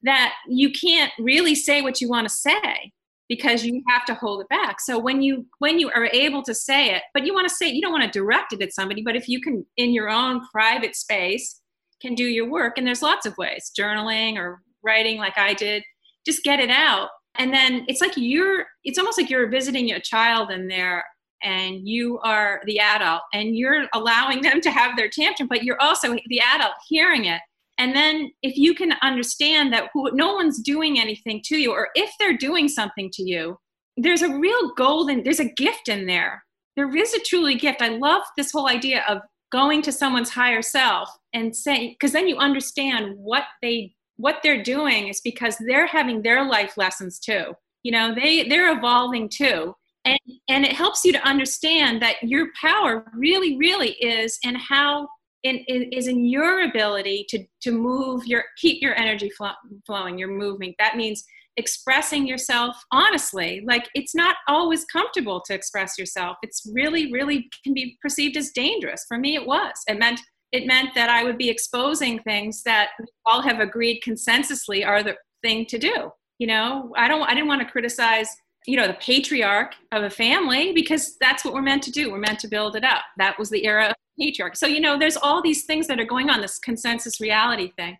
that 0.03 0.33
you 0.47 0.71
can't 0.71 1.11
really 1.17 1.55
say 1.55 1.81
what 1.81 2.01
you 2.01 2.09
want 2.09 2.27
to 2.27 2.33
say 2.33 2.91
because 3.35 3.65
you 3.65 3.81
have 3.87 4.05
to 4.05 4.13
hold 4.13 4.41
it 4.41 4.49
back. 4.49 4.79
So 4.79 4.99
when 4.99 5.21
you 5.21 5.45
when 5.59 5.79
you 5.79 5.89
are 5.95 6.05
able 6.13 6.43
to 6.43 6.53
say 6.53 6.93
it 6.93 7.03
but 7.13 7.25
you 7.25 7.33
want 7.33 7.47
to 7.47 7.53
say 7.53 7.67
you 7.69 7.81
don't 7.81 7.91
want 7.91 8.03
to 8.03 8.19
direct 8.19 8.53
it 8.53 8.61
at 8.61 8.73
somebody 8.73 9.01
but 9.01 9.15
if 9.15 9.27
you 9.27 9.41
can 9.41 9.65
in 9.77 9.93
your 9.93 10.09
own 10.09 10.41
private 10.51 10.95
space 10.95 11.59
can 12.01 12.15
do 12.15 12.25
your 12.25 12.49
work 12.49 12.77
and 12.77 12.85
there's 12.85 13.01
lots 13.01 13.25
of 13.25 13.37
ways 13.37 13.71
journaling 13.77 14.37
or 14.37 14.61
writing 14.83 15.17
like 15.17 15.37
i 15.37 15.53
did 15.53 15.83
just 16.25 16.43
get 16.43 16.59
it 16.59 16.69
out. 16.69 17.09
And 17.35 17.53
then 17.53 17.85
it's 17.87 18.01
like 18.01 18.13
you're 18.15 18.65
it's 18.83 18.99
almost 18.99 19.17
like 19.17 19.29
you're 19.29 19.49
visiting 19.49 19.91
a 19.91 19.99
child 19.99 20.51
in 20.51 20.67
there 20.67 21.03
and 21.41 21.87
you 21.87 22.19
are 22.19 22.61
the 22.65 22.79
adult 22.79 23.21
and 23.33 23.55
you're 23.55 23.85
allowing 23.93 24.41
them 24.41 24.61
to 24.61 24.71
have 24.71 24.95
their 24.95 25.09
tantrum 25.09 25.47
but 25.49 25.63
you're 25.63 25.81
also 25.81 26.15
the 26.27 26.39
adult 26.53 26.73
hearing 26.87 27.25
it 27.25 27.41
and 27.77 27.95
then 27.95 28.31
if 28.41 28.55
you 28.55 28.75
can 28.75 28.93
understand 29.01 29.73
that 29.73 29.89
who, 29.93 30.11
no 30.13 30.33
one's 30.33 30.61
doing 30.61 30.99
anything 30.99 31.41
to 31.45 31.57
you, 31.57 31.71
or 31.71 31.89
if 31.95 32.11
they're 32.19 32.37
doing 32.37 32.67
something 32.67 33.09
to 33.13 33.23
you, 33.23 33.57
there's 33.97 34.21
a 34.21 34.37
real 34.37 34.73
golden, 34.75 35.23
there's 35.23 35.39
a 35.39 35.53
gift 35.53 35.89
in 35.89 36.05
there. 36.05 36.43
There 36.75 36.95
is 36.95 37.13
a 37.13 37.19
truly 37.21 37.55
gift. 37.55 37.81
I 37.81 37.89
love 37.89 38.23
this 38.37 38.51
whole 38.51 38.67
idea 38.67 39.03
of 39.07 39.19
going 39.51 39.81
to 39.83 39.91
someone's 39.91 40.31
higher 40.31 40.61
self 40.61 41.09
and 41.33 41.55
saying, 41.55 41.91
because 41.91 42.11
then 42.11 42.27
you 42.27 42.37
understand 42.37 43.15
what 43.17 43.43
they 43.61 43.93
what 44.17 44.39
they're 44.43 44.63
doing 44.63 45.07
is 45.07 45.21
because 45.21 45.57
they're 45.67 45.87
having 45.87 46.21
their 46.21 46.47
life 46.47 46.77
lessons 46.77 47.19
too. 47.19 47.53
You 47.83 47.91
know, 47.91 48.13
they 48.15 48.47
they're 48.47 48.75
evolving 48.75 49.29
too. 49.29 49.75
And 50.05 50.19
and 50.49 50.65
it 50.65 50.73
helps 50.73 51.03
you 51.05 51.11
to 51.13 51.27
understand 51.27 52.01
that 52.01 52.21
your 52.23 52.49
power 52.59 53.05
really, 53.15 53.57
really 53.57 53.91
is 53.93 54.37
in 54.43 54.55
how 54.55 55.07
in, 55.43 55.57
in, 55.67 55.83
is 55.91 56.07
in 56.07 56.25
your 56.25 56.63
ability 56.63 57.25
to 57.29 57.45
to 57.61 57.71
move 57.71 58.25
your 58.25 58.43
keep 58.57 58.81
your 58.81 58.95
energy 58.95 59.29
flow, 59.29 59.51
flowing 59.85 60.17
your 60.17 60.29
movement 60.29 60.75
that 60.79 60.95
means 60.95 61.23
expressing 61.57 62.25
yourself 62.25 62.75
honestly. 62.91 63.63
Like 63.67 63.87
it's 63.93 64.15
not 64.15 64.37
always 64.47 64.85
comfortable 64.85 65.41
to 65.45 65.53
express 65.53 65.97
yourself. 65.99 66.37
It's 66.41 66.67
really 66.73 67.11
really 67.11 67.49
can 67.63 67.73
be 67.73 67.97
perceived 68.01 68.37
as 68.37 68.51
dangerous. 68.51 69.05
For 69.07 69.17
me 69.17 69.35
it 69.35 69.45
was. 69.45 69.73
It 69.87 69.99
meant 69.99 70.19
it 70.51 70.67
meant 70.67 70.89
that 70.95 71.09
i 71.09 71.23
would 71.23 71.37
be 71.37 71.49
exposing 71.49 72.19
things 72.19 72.63
that 72.63 72.89
all 73.25 73.41
have 73.41 73.59
agreed 73.59 74.01
consensusly 74.05 74.85
are 74.85 75.03
the 75.03 75.15
thing 75.41 75.65
to 75.67 75.77
do. 75.77 76.11
You 76.39 76.47
know 76.47 76.91
i 76.97 77.07
don't 77.07 77.23
i 77.23 77.33
didn't 77.33 77.47
want 77.47 77.61
to 77.61 77.71
criticize 77.71 78.29
you 78.65 78.77
know 78.77 78.87
the 78.87 78.93
patriarch 78.95 79.73
of 79.91 80.03
a 80.03 80.09
family 80.09 80.71
because 80.73 81.17
that's 81.19 81.43
what 81.43 81.53
we're 81.53 81.61
meant 81.61 81.83
to 81.83 81.91
do. 81.91 82.11
We're 82.11 82.19
meant 82.19 82.39
to 82.39 82.47
build 82.47 82.75
it 82.75 82.83
up. 82.83 83.03
That 83.17 83.37
was 83.37 83.49
the 83.49 83.65
era 83.65 83.87
of 83.87 83.95
patriarchy. 84.19 84.57
So 84.57 84.67
you 84.67 84.79
know 84.79 84.97
there's 84.97 85.17
all 85.17 85.41
these 85.41 85.63
things 85.63 85.87
that 85.87 85.99
are 85.99 86.05
going 86.05 86.29
on 86.29 86.41
this 86.41 86.59
consensus 86.59 87.19
reality 87.19 87.71
thing. 87.77 87.97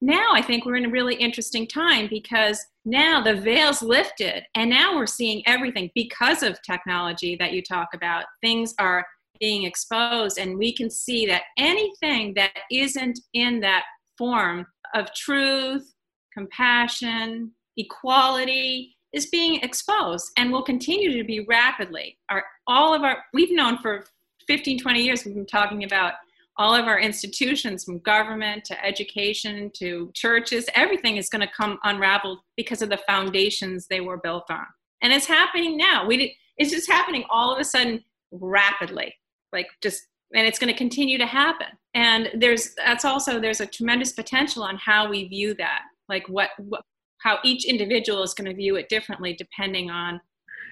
Now 0.00 0.28
i 0.32 0.42
think 0.42 0.64
we're 0.64 0.76
in 0.76 0.86
a 0.86 0.90
really 0.90 1.14
interesting 1.14 1.66
time 1.66 2.08
because 2.08 2.64
now 2.84 3.22
the 3.22 3.36
veil's 3.36 3.82
lifted 3.82 4.44
and 4.54 4.68
now 4.68 4.94
we're 4.94 5.06
seeing 5.06 5.42
everything 5.46 5.90
because 5.94 6.42
of 6.42 6.60
technology 6.62 7.36
that 7.36 7.52
you 7.52 7.62
talk 7.62 7.88
about. 7.94 8.24
Things 8.42 8.74
are 8.78 9.06
being 9.40 9.64
exposed 9.64 10.38
and 10.38 10.58
we 10.58 10.72
can 10.72 10.90
see 10.90 11.26
that 11.26 11.42
anything 11.58 12.34
that 12.34 12.52
isn't 12.70 13.18
in 13.32 13.60
that 13.60 13.84
form 14.18 14.66
of 14.94 15.12
truth 15.14 15.94
compassion 16.32 17.52
equality 17.76 18.96
is 19.12 19.26
being 19.26 19.60
exposed 19.62 20.32
and 20.36 20.50
will 20.50 20.62
continue 20.62 21.16
to 21.16 21.24
be 21.24 21.40
rapidly. 21.40 22.18
Our 22.28 22.44
all 22.66 22.94
of 22.94 23.02
our 23.02 23.24
we've 23.32 23.52
known 23.52 23.78
for 23.78 24.04
15 24.46 24.78
20 24.78 25.02
years 25.02 25.24
we've 25.24 25.34
been 25.34 25.46
talking 25.46 25.84
about 25.84 26.14
all 26.56 26.74
of 26.74 26.86
our 26.86 27.00
institutions 27.00 27.84
from 27.84 27.98
government 28.00 28.64
to 28.64 28.84
education 28.84 29.70
to 29.74 30.10
churches 30.14 30.66
everything 30.74 31.16
is 31.16 31.28
going 31.28 31.40
to 31.40 31.52
come 31.52 31.78
unraveled 31.84 32.38
because 32.56 32.80
of 32.80 32.88
the 32.88 33.00
foundations 33.08 33.86
they 33.88 34.00
were 34.00 34.18
built 34.18 34.44
on. 34.50 34.66
And 35.02 35.12
it's 35.12 35.26
happening 35.26 35.76
now. 35.76 36.06
We 36.06 36.36
it's 36.56 36.70
just 36.70 36.88
happening 36.88 37.24
all 37.30 37.52
of 37.52 37.58
a 37.58 37.64
sudden 37.64 38.04
rapidly 38.30 39.14
like 39.52 39.68
just 39.82 40.06
and 40.34 40.46
it's 40.46 40.58
going 40.58 40.72
to 40.72 40.76
continue 40.76 41.16
to 41.18 41.26
happen. 41.26 41.68
And 41.94 42.30
there's 42.34 42.74
that's 42.74 43.04
also 43.04 43.40
there's 43.40 43.60
a 43.60 43.66
tremendous 43.66 44.12
potential 44.12 44.62
on 44.62 44.76
how 44.76 45.08
we 45.08 45.28
view 45.28 45.54
that 45.54 45.82
like 46.08 46.28
what, 46.28 46.50
what 46.58 46.82
how 47.18 47.38
each 47.42 47.64
individual 47.64 48.22
is 48.22 48.34
going 48.34 48.50
to 48.50 48.54
view 48.54 48.76
it 48.76 48.88
differently 48.88 49.34
depending 49.34 49.90
on 49.90 50.20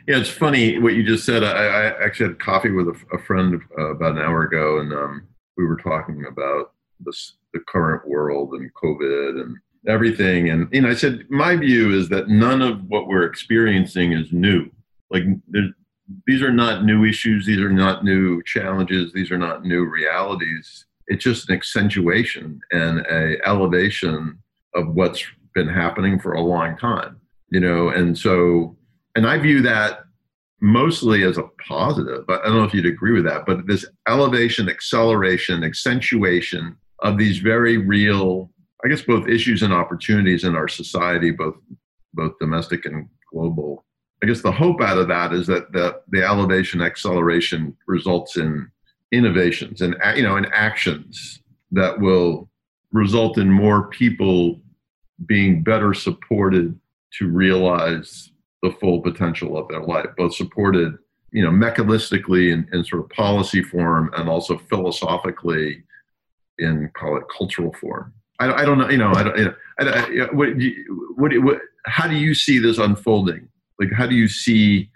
yeah 0.07 0.19
it's 0.19 0.29
funny 0.29 0.79
what 0.79 0.95
you 0.95 1.03
just 1.03 1.25
said. 1.25 1.45
I, 1.45 1.49
I 1.49 2.05
actually 2.05 2.31
had 2.31 2.39
coffee 2.39 2.71
with 2.71 2.89
a, 2.89 2.97
a 3.13 3.19
friend 3.19 3.61
uh, 3.79 3.95
about 3.95 4.13
an 4.13 4.19
hour 4.19 4.43
ago 4.45 4.81
and 4.81 4.93
um, 4.93 5.29
we 5.57 5.67
were 5.67 5.77
talking 5.77 6.25
about 6.27 6.73
this, 7.01 7.35
the 7.53 7.61
current 7.69 8.09
world 8.09 8.55
and 8.55 8.71
covid 8.75 9.41
and 9.41 9.57
everything 9.89 10.51
and 10.51 10.69
you 10.71 10.81
know 10.81 10.89
i 10.89 10.95
said 10.95 11.27
my 11.29 11.57
view 11.57 11.93
is 11.93 12.09
that 12.09 12.29
none 12.29 12.63
of 12.63 12.85
what 12.85 13.09
we're 13.09 13.25
experiencing 13.25 14.13
is 14.13 14.33
new. 14.33 14.71
Like 15.11 15.25
these 16.27 16.43
are 16.43 16.53
not 16.53 16.85
new 16.85 17.05
issues 17.05 17.47
these 17.47 17.61
are 17.61 17.73
not 17.73 18.05
new 18.05 18.43
challenges 18.45 19.13
these 19.13 19.31
are 19.31 19.39
not 19.39 19.65
new 19.65 19.85
realities. 19.85 20.87
It's 21.09 21.25
just 21.25 21.51
an 21.51 21.57
accentuation 21.57 22.61
and 22.71 23.01
a 23.01 23.37
elevation 23.47 24.39
of 24.75 24.95
what's 24.95 25.23
been 25.55 25.69
happening 25.69 26.19
for 26.19 26.33
a 26.33 26.41
long 26.41 26.77
time 26.79 27.21
you 27.51 27.61
know 27.61 27.89
and 27.91 28.17
so 28.17 28.77
and 29.17 29.27
i 29.27 29.39
view 29.39 29.63
that 29.63 30.01
mostly 30.65 31.25
as 31.25 31.39
a 31.39 31.49
positive. 31.67 32.25
I 32.29 32.37
don't 32.45 32.55
know 32.55 32.63
if 32.63 32.73
you'd 32.73 32.87
agree 32.87 33.13
with 33.13 33.25
that 33.25 33.47
but 33.47 33.67
this 33.67 33.85
elevation 34.09 34.69
acceleration 34.69 35.65
accentuation 35.65 36.77
of 37.01 37.19
these 37.19 37.39
very 37.39 37.79
real 37.79 38.51
i 38.85 38.89
guess 38.89 39.03
both 39.03 39.29
issues 39.29 39.63
and 39.63 39.73
opportunities 39.73 40.45
in 40.45 40.55
our 40.55 40.69
society 40.69 41.31
both 41.31 41.57
both 42.15 42.39
domestic 42.39 42.87
and 42.87 43.09
global. 43.33 43.85
I 44.23 44.27
guess 44.27 44.43
the 44.43 44.53
hope 44.53 44.81
out 44.81 44.99
of 44.99 45.09
that 45.09 45.33
is 45.33 45.47
that 45.49 45.73
the, 45.73 46.01
the 46.09 46.25
elevation 46.25 46.81
acceleration 46.81 47.77
results 47.87 48.37
in 48.37 48.71
innovations 49.11 49.83
and 49.83 49.95
you 50.17 50.23
know 50.23 50.37
in 50.37 50.47
actions 50.55 51.43
that 51.71 52.01
will 52.01 52.49
result 52.93 53.37
in 53.37 53.51
more 53.51 53.89
people 53.89 54.59
being 55.27 55.63
better 55.63 55.93
supported 55.93 56.79
to 57.19 57.29
realize 57.29 58.32
the 58.63 58.71
full 58.81 59.01
potential 59.01 59.57
of 59.57 59.69
their 59.69 59.83
life, 59.83 60.07
both 60.17 60.35
supported 60.35 60.97
you 61.31 61.43
know 61.43 61.51
mechanistically 61.51 62.53
in, 62.53 62.69
in 62.73 62.85
sort 62.85 63.03
of 63.03 63.11
policy 63.11 63.63
form 63.63 64.11
and 64.17 64.29
also 64.29 64.59
philosophically 64.71 65.83
in 66.59 66.91
call 66.95 67.17
it 67.17 67.25
cultural 67.37 67.73
form. 67.81 68.13
I, 68.39 68.53
I 68.53 68.65
don't 68.65 68.79
know, 68.79 68.91
you 68.91 68.97
know, 68.97 69.13
I 69.13 69.23
don't, 69.23 69.39
you 69.39 69.45
know, 69.45 69.55
I, 69.79 69.85
I, 69.85 70.33
what, 70.33 70.49
what, 71.17 71.33
what, 71.43 71.61
how 71.87 72.09
do 72.09 72.17
you 72.17 72.35
see 72.35 72.59
this 72.59 72.79
unfolding? 72.79 73.49
like 73.83 73.93
how 73.93 74.07
do 74.07 74.15
you 74.15 74.29
see 74.29 74.91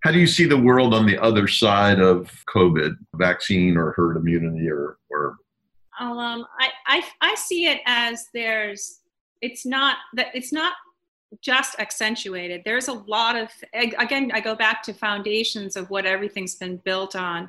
how 0.00 0.10
do 0.10 0.18
you 0.18 0.26
see 0.26 0.44
the 0.44 0.58
world 0.58 0.92
on 0.92 1.06
the 1.06 1.18
other 1.18 1.46
side 1.48 2.00
of 2.00 2.30
covid 2.52 2.96
vaccine 3.14 3.76
or 3.76 3.92
herd 3.92 4.16
immunity 4.16 4.68
or 4.68 4.98
or 5.10 5.36
um, 6.00 6.44
I, 6.58 6.70
I 6.86 7.04
i 7.20 7.34
see 7.36 7.66
it 7.66 7.80
as 7.86 8.26
there's 8.34 9.00
it's 9.40 9.64
not 9.64 9.96
that 10.14 10.28
it's 10.34 10.52
not 10.52 10.74
just 11.40 11.78
accentuated 11.80 12.62
there's 12.64 12.88
a 12.88 12.92
lot 12.92 13.36
of 13.36 13.48
again 13.74 14.30
i 14.32 14.40
go 14.40 14.54
back 14.54 14.82
to 14.82 14.92
foundations 14.92 15.76
of 15.76 15.90
what 15.90 16.06
everything's 16.06 16.54
been 16.54 16.76
built 16.78 17.16
on 17.16 17.48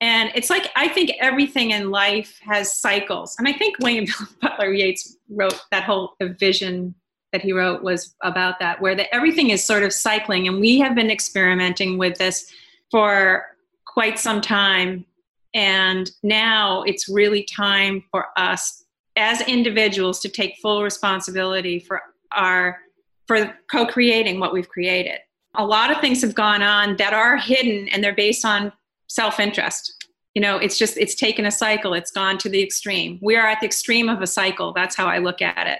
and 0.00 0.32
it's 0.34 0.50
like 0.50 0.70
i 0.74 0.88
think 0.88 1.12
everything 1.20 1.70
in 1.70 1.90
life 1.90 2.40
has 2.42 2.74
cycles 2.74 3.36
and 3.38 3.46
i 3.46 3.52
think 3.52 3.78
william 3.78 4.04
butler 4.42 4.72
yeats 4.72 5.16
wrote 5.28 5.60
that 5.70 5.84
whole 5.84 6.16
vision 6.20 6.94
that 7.34 7.42
he 7.42 7.52
wrote 7.52 7.82
was 7.82 8.14
about 8.20 8.60
that, 8.60 8.80
where 8.80 8.94
the, 8.94 9.12
everything 9.12 9.50
is 9.50 9.62
sort 9.62 9.82
of 9.82 9.92
cycling. 9.92 10.46
And 10.46 10.60
we 10.60 10.78
have 10.78 10.94
been 10.94 11.10
experimenting 11.10 11.98
with 11.98 12.16
this 12.16 12.48
for 12.92 13.44
quite 13.88 14.20
some 14.20 14.40
time. 14.40 15.04
And 15.52 16.08
now 16.22 16.84
it's 16.84 17.08
really 17.08 17.42
time 17.42 18.04
for 18.12 18.26
us 18.36 18.84
as 19.16 19.40
individuals 19.48 20.20
to 20.20 20.28
take 20.28 20.58
full 20.62 20.84
responsibility 20.84 21.80
for 21.80 22.02
our 22.30 22.78
for 23.26 23.54
co-creating 23.70 24.40
what 24.40 24.52
we've 24.52 24.68
created. 24.68 25.18
A 25.56 25.64
lot 25.64 25.90
of 25.90 26.00
things 26.00 26.20
have 26.22 26.34
gone 26.34 26.62
on 26.62 26.96
that 26.96 27.12
are 27.12 27.36
hidden 27.36 27.88
and 27.88 28.02
they're 28.02 28.14
based 28.14 28.44
on 28.44 28.72
self-interest. 29.06 30.06
You 30.34 30.42
know, 30.42 30.56
it's 30.56 30.76
just 30.76 30.96
it's 30.96 31.14
taken 31.14 31.46
a 31.46 31.50
cycle, 31.50 31.94
it's 31.94 32.10
gone 32.10 32.38
to 32.38 32.48
the 32.48 32.62
extreme. 32.62 33.18
We 33.22 33.36
are 33.36 33.46
at 33.46 33.60
the 33.60 33.66
extreme 33.66 34.08
of 34.08 34.20
a 34.20 34.26
cycle. 34.26 34.72
That's 34.72 34.96
how 34.96 35.06
I 35.06 35.18
look 35.18 35.40
at 35.40 35.66
it 35.66 35.78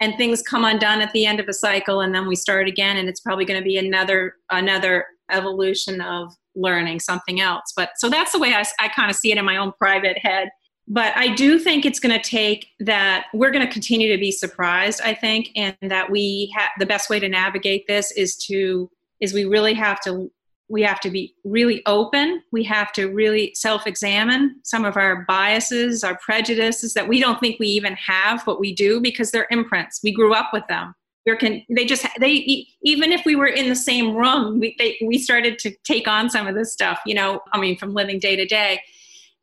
and 0.00 0.16
things 0.16 0.42
come 0.42 0.64
undone 0.64 1.00
at 1.00 1.12
the 1.12 1.26
end 1.26 1.40
of 1.40 1.48
a 1.48 1.52
cycle 1.52 2.00
and 2.00 2.14
then 2.14 2.26
we 2.26 2.36
start 2.36 2.68
again 2.68 2.96
and 2.96 3.08
it's 3.08 3.20
probably 3.20 3.44
going 3.44 3.58
to 3.58 3.64
be 3.64 3.78
another 3.78 4.36
another 4.50 5.06
evolution 5.30 6.00
of 6.00 6.32
learning 6.54 7.00
something 7.00 7.40
else 7.40 7.72
but 7.76 7.90
so 7.96 8.08
that's 8.08 8.32
the 8.32 8.38
way 8.38 8.54
i, 8.54 8.64
I 8.80 8.88
kind 8.88 9.10
of 9.10 9.16
see 9.16 9.32
it 9.32 9.38
in 9.38 9.44
my 9.44 9.56
own 9.56 9.72
private 9.78 10.18
head 10.18 10.48
but 10.86 11.16
i 11.16 11.34
do 11.34 11.58
think 11.58 11.84
it's 11.84 12.00
going 12.00 12.14
to 12.14 12.28
take 12.28 12.68
that 12.80 13.26
we're 13.32 13.50
going 13.50 13.66
to 13.66 13.72
continue 13.72 14.10
to 14.12 14.18
be 14.18 14.30
surprised 14.30 15.00
i 15.02 15.14
think 15.14 15.50
and 15.56 15.76
that 15.82 16.10
we 16.10 16.52
have 16.56 16.70
the 16.78 16.86
best 16.86 17.08
way 17.08 17.18
to 17.18 17.28
navigate 17.28 17.86
this 17.86 18.12
is 18.12 18.36
to 18.36 18.90
is 19.20 19.32
we 19.32 19.44
really 19.44 19.74
have 19.74 20.00
to 20.00 20.30
we 20.68 20.82
have 20.82 21.00
to 21.00 21.10
be 21.10 21.34
really 21.44 21.82
open. 21.86 22.42
We 22.50 22.64
have 22.64 22.92
to 22.94 23.06
really 23.06 23.54
self 23.54 23.86
examine 23.86 24.60
some 24.62 24.84
of 24.84 24.96
our 24.96 25.24
biases, 25.28 26.02
our 26.02 26.18
prejudices 26.18 26.94
that 26.94 27.06
we 27.06 27.20
don't 27.20 27.38
think 27.38 27.60
we 27.60 27.68
even 27.68 27.94
have, 27.94 28.44
but 28.46 28.60
we 28.60 28.74
do 28.74 29.00
because 29.00 29.30
they're 29.30 29.46
imprints. 29.50 30.00
We 30.02 30.12
grew 30.12 30.32
up 30.32 30.50
with 30.52 30.66
them. 30.68 30.94
They're 31.26 31.36
can, 31.36 31.64
they 31.70 31.84
just 31.84 32.06
they 32.20 32.66
even 32.82 33.12
if 33.12 33.24
we 33.24 33.34
were 33.34 33.46
in 33.46 33.70
the 33.70 33.76
same 33.76 34.14
room 34.14 34.60
we 34.60 34.76
they, 34.78 34.98
we 35.02 35.16
started 35.16 35.58
to 35.60 35.74
take 35.82 36.06
on 36.06 36.28
some 36.28 36.46
of 36.46 36.54
this 36.54 36.70
stuff 36.70 37.00
you 37.06 37.14
know 37.14 37.40
i 37.54 37.58
mean 37.58 37.78
from 37.78 37.94
living 37.94 38.18
day 38.18 38.36
to 38.36 38.44
day 38.44 38.78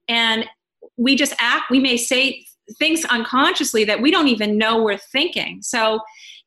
and 0.07 0.45
we 1.01 1.15
just 1.15 1.33
act 1.39 1.69
we 1.69 1.79
may 1.79 1.97
say 1.97 2.45
things 2.79 3.03
unconsciously 3.05 3.83
that 3.83 4.01
we 4.01 4.11
don't 4.11 4.27
even 4.27 4.57
know 4.57 4.81
we're 4.81 4.97
thinking. 4.97 5.59
So 5.61 5.99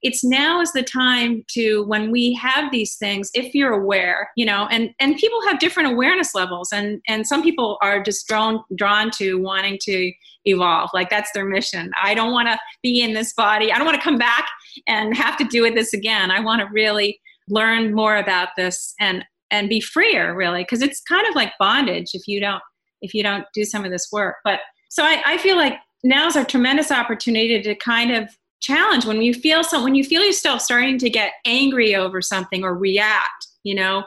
it's 0.03 0.23
now 0.23 0.61
is 0.61 0.73
the 0.73 0.83
time 0.83 1.45
to 1.49 1.85
when 1.87 2.11
we 2.11 2.35
have 2.35 2.71
these 2.71 2.97
things 2.97 3.31
if 3.33 3.55
you're 3.55 3.73
aware 3.73 4.29
you 4.37 4.45
know 4.45 4.69
and 4.71 4.91
and 5.01 5.17
people 5.17 5.41
have 5.49 5.59
different 5.59 5.91
awareness 5.91 6.35
levels 6.35 6.69
and 6.73 7.01
and 7.09 7.27
some 7.27 7.43
people 7.43 7.79
are 7.81 8.03
just 8.03 8.29
drawn 8.29 8.63
drawn 8.77 9.11
to 9.13 9.41
wanting 9.41 9.79
to 9.83 10.13
evolve. 10.45 10.91
Like 10.93 11.11
that's 11.11 11.31
their 11.33 11.47
mission. 11.47 11.91
I 12.03 12.15
don't 12.15 12.33
want 12.33 12.49
to 12.49 12.59
be 12.83 13.01
in 13.01 13.15
this 13.15 13.33
body. 13.33 13.73
I 13.73 13.77
don't 13.79 13.87
want 13.87 13.97
to 13.97 14.05
come 14.05 14.19
back 14.19 14.49
and 14.87 15.17
have 15.17 15.37
to 15.39 15.45
do 15.45 15.69
this 15.71 15.95
again. 15.95 16.31
I 16.31 16.41
want 16.41 16.61
to 16.61 16.69
really 16.71 17.19
learn 17.49 17.95
more 17.95 18.17
about 18.17 18.49
this 18.57 18.95
and 19.01 19.25
and 19.51 19.69
be 19.69 19.81
freer 19.81 20.35
really 20.35 20.63
because 20.63 20.83
it's 20.83 21.01
kind 21.03 21.27
of 21.29 21.35
like 21.35 21.53
bondage 21.59 22.11
if 22.15 22.27
you 22.27 22.41
don't 22.41 22.63
if 23.05 23.15
you 23.15 23.23
don't 23.23 23.45
do 23.55 23.65
some 23.65 23.85
of 23.85 23.91
this 23.91 24.09
work. 24.11 24.37
But 24.45 24.61
so 24.89 25.05
I, 25.05 25.23
I 25.25 25.39
feel 25.39 25.57
like 25.57 25.75
now's 26.03 26.37
a 26.37 26.45
tremendous 26.45 26.91
opportunity 26.91 27.61
to 27.63 27.75
kind 27.77 28.13
of 28.13 28.29
challenge 28.61 29.05
when 29.05 29.21
you 29.21 29.35
feel 29.35 29.63
some 29.63 29.83
when 29.85 29.95
you 29.95 30.05
feel 30.05 30.25
yourself 30.25 30.63
starting 30.63 30.99
to 30.99 31.11
get 31.11 31.33
angry 31.45 31.95
over 31.95 32.23
something 32.23 32.65
or 32.65 32.75
react 32.75 33.47
you 33.63 33.75
know 33.75 34.03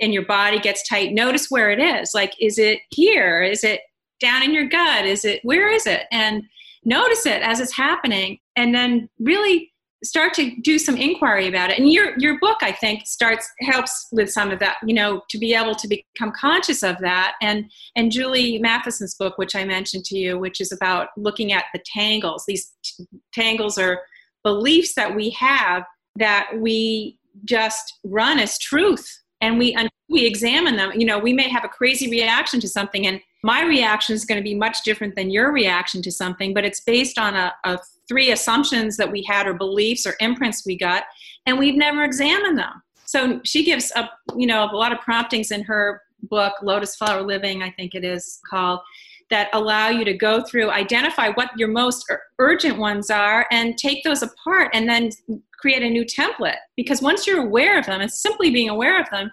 and 0.00 0.14
your 0.14 0.24
body 0.24 0.58
gets 0.58 0.86
tight 0.88 1.12
notice 1.12 1.50
where 1.50 1.70
it 1.70 1.78
is. 1.78 2.12
Like 2.14 2.34
is 2.40 2.58
it 2.58 2.80
here? 2.90 3.42
Is 3.42 3.62
it 3.62 3.80
down 4.20 4.42
in 4.42 4.52
your 4.52 4.66
gut? 4.66 5.06
Is 5.06 5.24
it 5.24 5.40
where 5.44 5.70
is 5.70 5.86
it? 5.86 6.04
And 6.10 6.42
notice 6.84 7.26
it 7.26 7.42
as 7.42 7.60
it's 7.60 7.76
happening. 7.76 8.38
And 8.56 8.74
then 8.74 9.08
really 9.18 9.69
start 10.02 10.32
to 10.34 10.56
do 10.62 10.78
some 10.78 10.96
inquiry 10.96 11.46
about 11.46 11.70
it. 11.70 11.78
And 11.78 11.92
your 11.92 12.18
your 12.18 12.38
book 12.38 12.58
i 12.62 12.72
think 12.72 13.06
starts 13.06 13.48
helps 13.60 14.08
with 14.12 14.30
some 14.30 14.50
of 14.50 14.58
that 14.60 14.76
you 14.84 14.94
know 14.94 15.22
to 15.28 15.38
be 15.38 15.54
able 15.54 15.74
to 15.74 15.88
become 15.88 16.32
conscious 16.32 16.82
of 16.82 16.98
that. 16.98 17.34
And 17.42 17.70
and 17.96 18.10
julie 18.10 18.58
matheson's 18.58 19.14
book 19.14 19.36
which 19.38 19.54
i 19.54 19.64
mentioned 19.64 20.04
to 20.06 20.18
you 20.18 20.38
which 20.38 20.60
is 20.60 20.72
about 20.72 21.08
looking 21.16 21.52
at 21.52 21.64
the 21.72 21.80
tangles 21.84 22.44
these 22.46 22.72
t- 22.82 23.06
tangles 23.32 23.78
are 23.78 24.00
beliefs 24.42 24.94
that 24.94 25.14
we 25.14 25.30
have 25.30 25.84
that 26.16 26.50
we 26.58 27.18
just 27.44 27.98
run 28.04 28.38
as 28.38 28.58
truth 28.58 29.19
and 29.40 29.58
we 29.58 29.76
we 30.08 30.26
examine 30.26 30.76
them. 30.76 30.92
You 30.94 31.06
know 31.06 31.18
we 31.18 31.32
may 31.32 31.48
have 31.48 31.64
a 31.64 31.68
crazy 31.68 32.10
reaction 32.10 32.60
to 32.60 32.68
something 32.68 33.06
and 33.06 33.20
my 33.42 33.62
reaction 33.62 34.14
is 34.14 34.24
going 34.24 34.38
to 34.38 34.44
be 34.44 34.54
much 34.54 34.82
different 34.82 35.16
than 35.16 35.30
your 35.30 35.52
reaction 35.52 36.02
to 36.02 36.10
something 36.10 36.52
but 36.52 36.64
it's 36.64 36.80
based 36.80 37.18
on 37.18 37.34
a, 37.34 37.54
a 37.64 37.78
three 38.08 38.32
assumptions 38.32 38.96
that 38.96 39.10
we 39.10 39.22
had 39.22 39.46
or 39.46 39.54
beliefs 39.54 40.06
or 40.06 40.14
imprints 40.20 40.66
we 40.66 40.76
got 40.76 41.04
and 41.46 41.58
we've 41.58 41.76
never 41.76 42.04
examined 42.04 42.58
them. 42.58 42.82
So 43.06 43.40
she 43.44 43.64
gives 43.64 43.92
a 43.96 44.10
you 44.36 44.46
know 44.46 44.68
a 44.70 44.76
lot 44.76 44.92
of 44.92 45.00
promptings 45.00 45.50
in 45.50 45.62
her 45.64 46.02
book, 46.24 46.54
Lotus 46.62 46.96
Flower 46.96 47.22
Living, 47.22 47.62
I 47.62 47.70
think 47.70 47.94
it 47.94 48.04
is 48.04 48.40
called, 48.48 48.80
that 49.30 49.48
allow 49.52 49.88
you 49.88 50.04
to 50.04 50.12
go 50.12 50.42
through, 50.42 50.70
identify 50.70 51.30
what 51.30 51.50
your 51.56 51.68
most 51.68 52.04
urgent 52.38 52.78
ones 52.78 53.10
are, 53.10 53.46
and 53.50 53.78
take 53.78 54.02
those 54.04 54.22
apart 54.22 54.70
and 54.74 54.88
then 54.88 55.10
create 55.60 55.82
a 55.82 55.90
new 55.90 56.04
template. 56.04 56.56
Because 56.76 57.02
once 57.02 57.26
you're 57.26 57.42
aware 57.42 57.78
of 57.78 57.86
them, 57.86 58.00
and 58.00 58.10
simply 58.10 58.50
being 58.50 58.68
aware 58.68 59.00
of 59.00 59.08
them, 59.10 59.30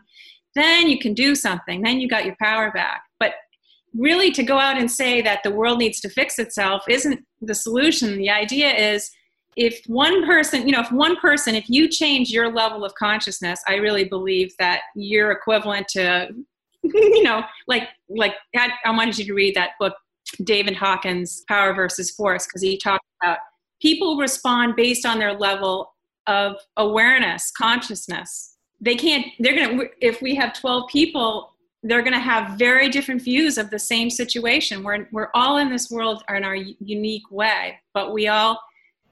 then 0.56 0.88
you 0.90 1.00
can 1.00 1.13
do 1.13 1.36
something. 1.36 1.82
Then 1.82 2.00
you 2.00 2.08
got 2.08 2.26
your 2.26 2.36
power 2.42 2.72
back. 2.72 3.04
But 3.20 3.34
really, 3.94 4.32
to 4.32 4.44
go 4.44 4.58
out 4.58 4.78
and 4.78 4.90
say 4.90 5.22
that 5.22 5.44
the 5.44 5.52
world 5.52 5.80
needs 5.80 6.00
to 6.02 6.10
fix 6.10 6.40
itself 6.40 6.84
isn't 6.90 7.24
the 7.42 7.56
solution. 7.56 8.18
The 8.18 8.30
idea 8.30 8.74
is 8.74 9.10
if 9.56 9.82
one 9.88 10.26
person, 10.26 10.68
you 10.68 10.72
know, 10.74 10.82
if 10.82 10.92
one 10.92 11.16
person, 11.18 11.56
if 11.56 11.66
you 11.68 11.88
change 11.90 12.30
your 12.30 12.52
level 12.52 12.86
of 12.86 12.94
consciousness, 12.96 13.60
I 13.68 13.76
really 13.76 14.04
believe 14.04 14.54
that 14.60 14.82
you're 14.96 15.32
equivalent 15.32 15.88
to 15.90 16.30
you 16.94 17.24
know, 17.24 17.44
like 17.68 17.90
like 18.10 18.36
I, 18.56 18.70
I 18.86 18.92
wanted 18.92 19.18
you 19.18 19.26
to 19.26 19.34
read 19.34 19.56
that 19.56 19.72
book, 19.80 19.94
David 20.44 20.76
Hawkins' 20.76 21.44
Power 21.48 21.74
versus 21.74 22.12
Force, 22.12 22.46
because 22.46 22.62
he 22.62 22.78
talked 22.78 23.06
about 23.22 23.40
people 23.82 24.18
respond 24.18 24.76
based 24.76 25.06
on 25.06 25.20
their 25.20 25.34
level 25.34 25.94
of 26.28 26.58
awareness, 26.78 27.52
consciousness. 27.52 28.58
They 28.80 28.96
can't. 28.96 29.26
They're 29.40 29.56
gonna. 29.56 29.84
If 30.02 30.22
we 30.22 30.36
have 30.36 30.54
twelve 30.54 30.90
people, 30.90 31.54
they're 31.84 32.04
gonna 32.04 32.20
have 32.20 32.58
very 32.58 32.90
different 32.90 33.22
views 33.22 33.58
of 33.58 33.70
the 33.70 33.80
same 33.80 34.10
situation. 34.10 34.84
We're 34.84 35.08
we're 35.12 35.30
all 35.34 35.58
in 35.58 35.70
this 35.70 35.90
world 35.90 36.24
in 36.30 36.44
our 36.44 36.56
unique 36.56 37.30
way, 37.32 37.80
but 37.94 38.13
we 38.13 38.28
all 38.28 38.60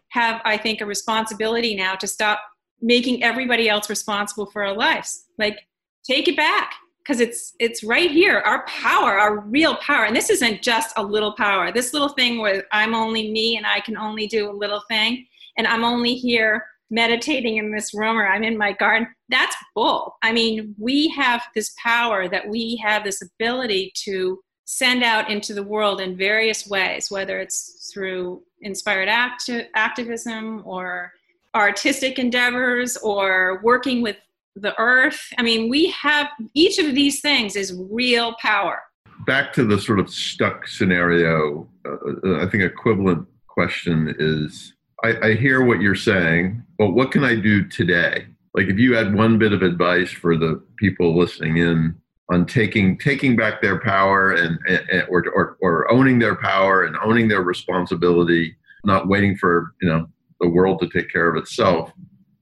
have, 0.09 0.41
I 0.45 0.57
think, 0.57 0.81
a 0.81 0.85
responsibility 0.85 1.75
now 1.75 1.95
to 1.95 2.07
stop 2.07 2.41
making 2.81 3.23
everybody 3.23 3.67
else 3.69 3.89
responsible 3.89 4.45
for 4.45 4.63
our 4.63 4.75
lives. 4.75 5.25
Like, 5.37 5.59
take 6.05 6.27
it 6.27 6.37
back 6.37 6.73
because 7.05 7.19
it's 7.19 7.53
it's 7.59 7.83
right 7.83 8.11
here 8.11 8.39
our 8.45 8.65
power 8.65 9.17
our 9.17 9.39
real 9.41 9.75
power 9.77 10.05
and 10.05 10.15
this 10.15 10.29
isn't 10.29 10.61
just 10.61 10.93
a 10.97 11.03
little 11.03 11.33
power 11.33 11.71
this 11.71 11.93
little 11.93 12.09
thing 12.09 12.39
where 12.39 12.63
i'm 12.71 12.93
only 12.93 13.31
me 13.31 13.57
and 13.57 13.65
i 13.65 13.79
can 13.79 13.97
only 13.97 14.27
do 14.27 14.49
a 14.49 14.51
little 14.51 14.81
thing 14.87 15.25
and 15.57 15.67
i'm 15.67 15.83
only 15.83 16.15
here 16.15 16.63
meditating 16.89 17.57
in 17.57 17.71
this 17.71 17.93
room 17.93 18.17
or 18.17 18.27
i'm 18.27 18.43
in 18.43 18.57
my 18.57 18.71
garden 18.73 19.07
that's 19.29 19.55
bull 19.73 20.15
i 20.21 20.31
mean 20.31 20.75
we 20.77 21.07
have 21.07 21.43
this 21.55 21.73
power 21.81 22.27
that 22.27 22.47
we 22.47 22.75
have 22.83 23.03
this 23.03 23.21
ability 23.21 23.91
to 23.95 24.39
send 24.65 25.03
out 25.03 25.29
into 25.29 25.53
the 25.53 25.63
world 25.63 25.99
in 26.01 26.17
various 26.17 26.67
ways 26.67 27.09
whether 27.09 27.39
it's 27.39 27.91
through 27.93 28.41
inspired 28.61 29.07
act- 29.07 29.49
activism 29.75 30.61
or 30.65 31.11
artistic 31.55 32.19
endeavors 32.19 32.97
or 32.97 33.61
working 33.63 34.01
with 34.01 34.17
the 34.55 34.77
earth. 34.79 35.19
I 35.37 35.43
mean, 35.43 35.69
we 35.69 35.89
have 35.91 36.27
each 36.53 36.77
of 36.79 36.95
these 36.95 37.21
things 37.21 37.55
is 37.55 37.79
real 37.89 38.35
power. 38.41 38.81
Back 39.25 39.53
to 39.53 39.63
the 39.63 39.79
sort 39.79 39.99
of 39.99 40.09
stuck 40.09 40.67
scenario, 40.67 41.67
uh, 41.85 41.91
uh, 41.91 42.45
I 42.45 42.49
think 42.49 42.63
equivalent 42.63 43.27
question 43.47 44.13
is 44.19 44.73
I, 45.03 45.29
I 45.29 45.33
hear 45.33 45.63
what 45.63 45.81
you're 45.81 45.95
saying, 45.95 46.63
but 46.77 46.91
what 46.91 47.11
can 47.11 47.23
I 47.23 47.35
do 47.35 47.67
today? 47.67 48.25
Like 48.53 48.67
if 48.67 48.79
you 48.79 48.95
had 48.95 49.13
one 49.13 49.37
bit 49.37 49.51
of 49.51 49.61
advice 49.61 50.11
for 50.11 50.37
the 50.37 50.63
people 50.77 51.17
listening 51.17 51.57
in 51.57 51.95
on 52.31 52.45
taking 52.45 52.97
taking 52.97 53.35
back 53.35 53.61
their 53.61 53.79
power 53.79 54.31
and, 54.31 54.57
and 54.67 55.05
or, 55.09 55.25
or 55.29 55.57
or 55.61 55.91
owning 55.91 56.19
their 56.19 56.35
power 56.35 56.85
and 56.85 56.95
owning 57.03 57.27
their 57.27 57.43
responsibility, 57.43 58.55
not 58.85 59.07
waiting 59.07 59.35
for 59.37 59.73
you 59.81 59.89
know 59.89 60.07
the 60.39 60.47
world 60.47 60.79
to 60.79 60.89
take 60.89 61.11
care 61.11 61.27
of 61.29 61.35
itself. 61.35 61.91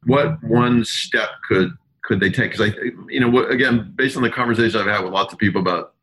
What 0.05 0.41
one 0.43 0.85
step 0.85 1.29
could 1.47 1.71
could 2.03 2.19
they 2.19 2.29
take? 2.29 2.51
Because 2.51 2.71
I, 2.71 2.75
you 3.09 3.19
know, 3.19 3.45
again, 3.45 3.93
based 3.95 4.15
on 4.15 4.23
the 4.23 4.29
conversations 4.29 4.75
I've 4.75 4.85
had 4.85 5.03
with 5.03 5.13
lots 5.13 5.33
of 5.33 5.39
people 5.39 5.61
about 5.61 5.95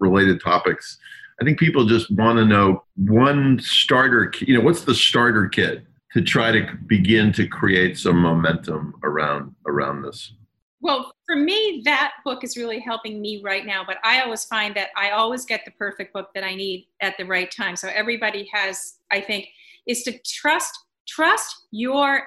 related 0.00 0.42
topics, 0.42 0.98
I 1.40 1.44
think 1.44 1.58
people 1.58 1.86
just 1.86 2.10
want 2.10 2.38
to 2.38 2.44
know 2.44 2.82
one 2.96 3.60
starter. 3.60 4.32
You 4.40 4.58
know, 4.58 4.64
what's 4.64 4.82
the 4.82 4.94
starter 4.94 5.48
kit 5.48 5.84
to 6.12 6.22
try 6.22 6.52
to 6.52 6.66
begin 6.86 7.32
to 7.32 7.46
create 7.46 7.98
some 7.98 8.18
momentum 8.18 8.94
around 9.02 9.54
around 9.66 10.02
this? 10.02 10.32
Well, 10.80 11.12
for 11.26 11.36
me, 11.36 11.80
that 11.84 12.14
book 12.24 12.42
is 12.42 12.56
really 12.56 12.80
helping 12.80 13.22
me 13.22 13.40
right 13.42 13.64
now. 13.64 13.84
But 13.86 13.98
I 14.02 14.22
always 14.22 14.44
find 14.44 14.74
that 14.74 14.88
I 14.96 15.10
always 15.10 15.44
get 15.44 15.64
the 15.64 15.70
perfect 15.70 16.12
book 16.12 16.30
that 16.34 16.42
I 16.42 16.54
need 16.54 16.88
at 17.00 17.16
the 17.16 17.24
right 17.24 17.50
time. 17.50 17.76
So 17.76 17.88
everybody 17.94 18.50
has, 18.52 18.96
I 19.10 19.20
think, 19.20 19.48
is 19.86 20.02
to 20.02 20.18
trust 20.26 20.76
trust 21.06 21.66
your 21.70 22.24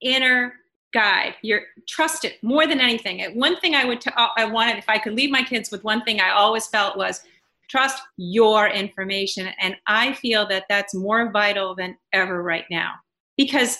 inner 0.00 0.54
guide. 0.92 1.34
You're 1.42 1.62
trust 1.88 2.24
it 2.24 2.42
more 2.42 2.66
than 2.66 2.80
anything. 2.80 3.22
One 3.38 3.58
thing 3.60 3.74
I 3.74 3.84
would 3.84 4.00
t- 4.00 4.10
uh, 4.16 4.28
I 4.36 4.44
wanted 4.44 4.78
if 4.78 4.88
I 4.88 4.98
could 4.98 5.14
leave 5.14 5.30
my 5.30 5.42
kids 5.42 5.70
with 5.70 5.84
one 5.84 6.04
thing 6.04 6.20
I 6.20 6.30
always 6.30 6.66
felt 6.66 6.96
was 6.96 7.22
trust 7.70 8.02
your 8.18 8.68
information 8.68 9.48
and 9.60 9.76
I 9.86 10.12
feel 10.12 10.46
that 10.48 10.66
that's 10.68 10.94
more 10.94 11.30
vital 11.30 11.74
than 11.74 11.96
ever 12.12 12.42
right 12.42 12.64
now 12.70 12.92
because 13.36 13.78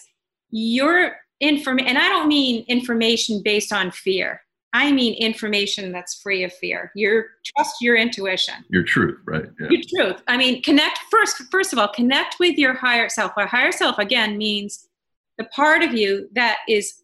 your 0.51 1.17
information 1.41 1.89
and 1.89 1.99
I 1.99 2.09
don't 2.09 2.29
mean 2.29 2.65
information 2.69 3.43
based 3.43 3.73
on 3.73 3.91
fear. 3.91 4.43
I 4.75 4.91
mean 4.91 5.15
information 5.15 5.93
that's 5.93 6.23
free 6.23 6.45
of 6.45 6.53
fear. 6.55 6.93
Your 6.95 7.27
trust 7.45 7.77
your 7.83 7.97
intuition. 7.97 8.55
Your 8.71 8.85
truth, 8.85 9.19
right? 9.27 9.45
Yeah. 9.61 9.69
Your 9.71 9.83
truth. 9.95 10.23
I 10.29 10.37
mean, 10.37 10.63
connect 10.63 10.99
first. 11.11 11.43
First 11.51 11.73
of 11.73 11.79
all, 11.79 11.89
connect 11.89 12.37
with 12.41 12.57
your 12.57 12.75
higher 12.75 13.09
self. 13.09 13.33
Our 13.37 13.47
higher 13.47 13.73
self 13.73 13.99
again 13.99 14.39
means 14.39 14.89
the 15.37 15.45
part 15.45 15.83
of 15.83 15.93
you 15.93 16.29
that 16.33 16.59
is 16.69 17.03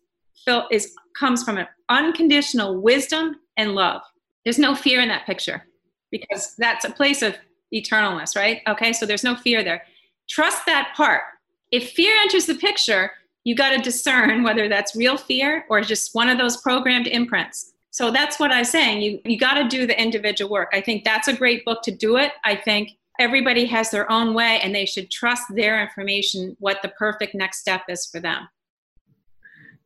is 0.71 0.95
comes 1.19 1.43
from 1.43 1.59
an 1.59 1.67
unconditional 1.91 2.81
wisdom 2.81 3.37
and 3.59 3.75
love. 3.75 4.01
There's 4.45 4.59
no 4.59 4.75
fear 4.75 5.01
in 5.01 5.09
that 5.09 5.27
picture 5.27 5.65
because 6.11 6.55
that's 6.57 6.87
a 6.87 6.91
place 6.91 7.21
of 7.21 7.37
eternalness, 7.75 8.35
right? 8.35 8.63
Okay, 8.67 8.95
so 8.95 9.05
there's 9.05 9.25
no 9.25 9.37
fear 9.37 9.63
there. 9.63 9.83
Trust 10.31 10.65
that 10.67 10.95
part. 10.97 11.23
If 11.71 11.91
fear 11.91 12.15
enters 12.23 12.47
the 12.47 12.55
picture, 12.55 13.13
you 13.45 13.55
got 13.55 13.71
to 13.71 13.79
discern 13.79 14.43
whether 14.43 14.69
that's 14.69 14.97
real 14.97 15.17
fear 15.17 15.65
or 15.69 15.81
just 15.81 16.15
one 16.15 16.29
of 16.29 16.39
those 16.39 16.59
programmed 16.59 17.07
imprints. 17.07 17.73
So 17.91 18.11
that's 18.11 18.39
what 18.39 18.53
I'm 18.53 18.65
saying. 18.65 19.03
You 19.03 19.21
you 19.25 19.39
got 19.39 19.55
to 19.55 19.69
do 19.69 19.87
the 19.87 20.01
individual 20.01 20.51
work. 20.51 20.71
I 20.73 20.81
think 20.81 21.05
that's 21.05 21.29
a 21.29 21.33
great 21.33 21.65
book 21.65 21.83
to 21.83 21.91
do 21.91 22.17
it. 22.17 22.33
I 22.45 22.55
think 22.55 22.93
everybody 23.19 23.65
has 23.67 23.91
their 23.91 24.11
own 24.11 24.35
way 24.35 24.61
and 24.63 24.75
they 24.75 24.87
should 24.87 25.11
trust 25.11 25.45
their 25.55 25.83
information 25.83 26.57
what 26.61 26.81
the 26.83 26.89
perfect 26.91 27.35
next 27.35 27.61
step 27.61 27.83
is 27.89 28.07
for 28.07 28.21
them 28.21 28.49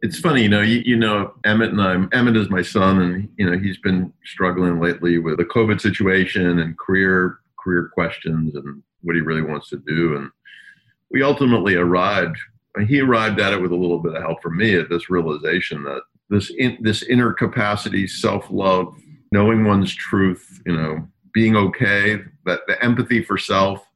it's 0.03 0.19
funny, 0.19 0.43
you 0.43 0.49
know, 0.49 0.61
you, 0.61 0.83
you 0.85 0.97
know, 0.97 1.33
Emmett 1.45 1.71
and 1.71 1.81
I, 1.81 1.93
Emmett 2.17 2.37
is 2.37 2.51
my 2.51 2.61
son 2.61 3.01
and, 3.01 3.29
you 3.37 3.49
know, 3.49 3.57
he's 3.57 3.79
been 3.79 4.13
struggling 4.25 4.81
lately 4.81 5.19
with 5.19 5.39
the 5.39 5.45
COVID 5.45 5.81
situation 5.81 6.59
and 6.59 6.77
career, 6.77 7.39
career 7.63 7.89
questions 7.95 8.57
and 8.57 8.83
what 9.03 9.15
he 9.15 9.23
really 9.23 9.43
wants 9.43 9.69
to 9.71 9.77
do. 9.87 10.17
And 10.17 10.31
we 11.13 11.23
ultimately 11.23 11.75
arrived, 11.75 12.37
he 12.87 13.01
arrived 13.01 13.39
at 13.39 13.53
it 13.53 13.61
with 13.61 13.71
a 13.71 13.77
little 13.77 13.99
bit 13.99 14.15
of 14.15 14.23
help 14.23 14.43
from 14.43 14.57
me 14.57 14.75
at 14.75 14.89
this 14.89 15.11
realization 15.11 15.83
that 15.85 16.03
this, 16.31 16.51
in, 16.59 16.79
this 16.81 17.03
inner 17.03 17.33
capacity, 17.33 18.07
self-love, 18.07 18.97
knowing 19.31 19.65
one's 19.65 19.95
truth, 19.95 20.61
you 20.65 20.75
know, 20.75 21.07
being 21.35 21.55
okay, 21.57 22.21
that 22.47 22.61
the 22.67 22.83
empathy 22.83 23.23
for 23.23 23.37
self, 23.37 23.87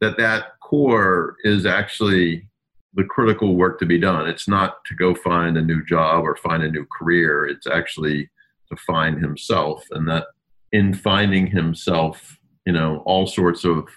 that 0.00 0.16
that 0.16 0.58
core 0.60 1.36
is 1.42 1.66
actually 1.66 2.46
the 2.94 3.04
critical 3.04 3.56
work 3.56 3.78
to 3.78 3.86
be 3.86 3.98
done. 3.98 4.28
It's 4.28 4.48
not 4.48 4.84
to 4.86 4.94
go 4.94 5.14
find 5.14 5.56
a 5.56 5.62
new 5.62 5.84
job 5.84 6.24
or 6.24 6.36
find 6.36 6.62
a 6.62 6.70
new 6.70 6.86
career. 6.86 7.46
It's 7.46 7.66
actually 7.66 8.30
to 8.68 8.76
find 8.76 9.20
himself, 9.20 9.84
and 9.90 10.08
that 10.08 10.26
in 10.72 10.94
finding 10.94 11.48
himself, 11.48 12.38
you 12.64 12.72
know, 12.72 13.02
all 13.06 13.26
sorts 13.26 13.64
of 13.64 13.88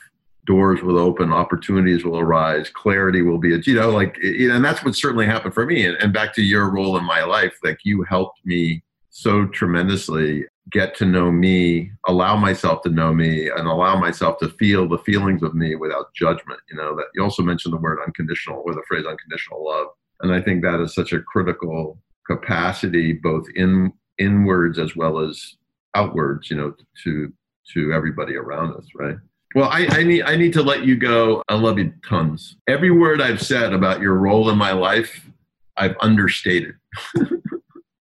doors 0.46 0.82
will 0.82 0.98
open, 0.98 1.32
opportunities 1.32 2.04
will 2.04 2.20
arise, 2.20 2.70
clarity 2.70 3.22
will 3.22 3.38
be, 3.38 3.58
you 3.66 3.76
know, 3.76 3.90
like, 3.92 4.18
and 4.22 4.64
that's 4.64 4.84
what 4.84 4.96
certainly 4.96 5.26
happened 5.26 5.54
for 5.54 5.66
me. 5.66 5.86
And, 5.86 6.14
back 6.14 6.34
to 6.36 6.44
your 6.44 6.70
role 6.70 6.98
in 6.98 7.06
my 7.06 7.24
life, 7.24 7.58
like 7.64 7.80
you 7.84 8.04
helped 8.04 8.40
me 8.46 8.84
so 9.10 9.46
tremendously 9.48 10.46
get 10.72 10.96
to 10.96 11.06
know 11.06 11.32
me, 11.32 11.92
allow 12.08 12.36
myself 12.36 12.82
to 12.84 12.90
know 12.90 13.14
me, 13.14 13.50
and 13.50 13.68
allow 13.68 14.00
myself 14.00 14.38
to 14.40 14.50
feel 14.50 14.88
the 14.88 14.98
feelings 15.00 15.44
of 15.44 15.54
me 15.54 15.76
without 15.76 16.14
judgment. 16.14 16.60
You 16.70 16.78
know, 16.78 16.96
that 16.96 17.06
you 17.16 17.24
also 17.24 17.44
mentioned 17.44 17.74
the 17.74 17.78
word 17.78 18.00
unconditional 18.06 18.64
or 18.66 18.74
the 18.74 18.84
phrase 18.88 19.06
unconditional 19.06 19.66
love. 19.66 19.88
And 20.22 20.34
I 20.34 20.42
think 20.42 20.62
that 20.62 20.80
is 20.82 20.96
such 20.96 21.14
a 21.14 21.22
critical 21.22 22.00
capacity, 22.28 23.14
both 23.14 23.46
in 23.56 23.92
inwards 24.18 24.80
as 24.80 24.96
well 24.96 25.20
as 25.20 25.56
outwards, 25.96 26.50
you 26.50 26.58
know, 26.58 26.74
to 27.04 27.34
to 27.74 27.94
everybody 27.94 28.36
around 28.36 28.76
us, 28.76 28.86
right? 28.96 29.16
Well, 29.56 29.70
I, 29.70 29.88
I 29.90 30.04
need 30.04 30.24
I 30.24 30.36
need 30.36 30.54
to 30.54 30.64
let 30.64 30.84
you 30.86 30.96
go. 30.96 31.44
I 31.48 31.56
love 31.56 31.78
you 31.78 31.94
tons. 32.08 32.56
Every 32.68 32.92
word 32.92 33.22
I've 33.22 33.42
said 33.42 33.74
about 33.74 34.02
your 34.02 34.16
role 34.16 34.50
in 34.50 34.58
my 34.58 34.72
life, 34.72 35.30
I've 35.78 35.96
understated. 36.00 36.76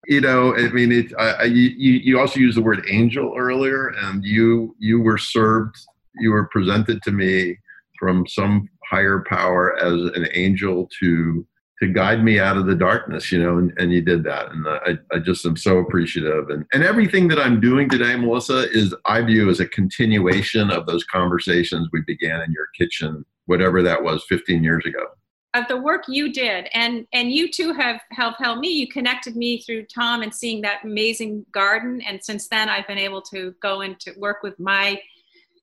you 0.08 0.22
know 0.22 0.56
i 0.56 0.70
mean 0.70 0.92
it 0.92 1.12
I, 1.18 1.46
you, 1.46 1.70
you 1.70 2.20
also 2.20 2.40
used 2.40 2.58
the 2.58 2.62
word 2.62 2.86
angel 2.90 3.34
earlier 3.38 3.88
and 3.88 4.24
you 4.24 4.76
you 4.78 5.02
were 5.02 5.18
served 5.18 5.76
you 6.16 6.32
were 6.32 6.48
presented 6.50 7.02
to 7.04 7.12
me 7.12 7.58
from 8.00 8.28
some 8.28 8.70
higher 8.90 9.24
power 9.28 9.76
as 9.78 9.94
an 10.16 10.28
angel 10.34 10.90
to 11.00 11.46
to 11.80 11.88
guide 11.88 12.24
me 12.24 12.40
out 12.40 12.58
of 12.58 12.66
the 12.66 12.76
darkness, 12.76 13.32
you 13.32 13.42
know, 13.42 13.58
and, 13.58 13.74
and 13.78 13.92
you 13.92 14.02
did 14.02 14.24
that. 14.24 14.52
And 14.52 14.66
I, 14.68 14.98
I 15.14 15.20
just 15.20 15.46
am 15.46 15.58
so 15.58 15.80
appreciative. 15.80 16.50
And, 16.50 16.66
and 16.74 16.84
everything 16.84 17.28
that 17.30 17.40
I'm 17.40 17.60
doing 17.60 17.90
today, 17.90 18.16
Melissa, 18.16 18.70
is 18.72 18.96
I 19.06 19.22
view 19.22 19.50
as 19.50 19.60
a 19.60 19.68
continuation 19.68 20.72
of 20.72 20.86
those 20.86 21.04
conversations 21.04 21.90
we 21.92 22.02
began 22.08 22.42
in 22.42 22.52
your 22.52 22.68
kitchen, 22.78 23.26
whatever 23.46 23.82
that 23.84 24.02
was 24.02 24.24
15 24.30 24.64
years 24.64 24.86
ago. 24.86 25.06
Of 25.54 25.68
the 25.70 25.78
work 25.78 26.04
you 26.10 26.34
did, 26.34 26.68
and 26.74 27.08
and 27.14 27.32
you 27.32 27.50
too 27.50 27.72
have 27.72 28.02
helped 28.12 28.42
help 28.42 28.60
me. 28.60 28.68
You 28.68 28.90
connected 28.90 29.38
me 29.38 29.62
through 29.62 29.86
Tom 29.86 30.22
and 30.22 30.36
seeing 30.36 30.60
that 30.64 30.84
amazing 30.84 31.46
garden, 31.54 32.02
and 32.02 32.22
since 32.22 32.50
then 32.50 32.68
I've 32.68 32.86
been 32.88 32.98
able 32.98 33.22
to 33.32 33.56
go 33.62 33.80
into 33.80 34.12
work 34.18 34.44
with 34.44 34.60
my 34.60 35.00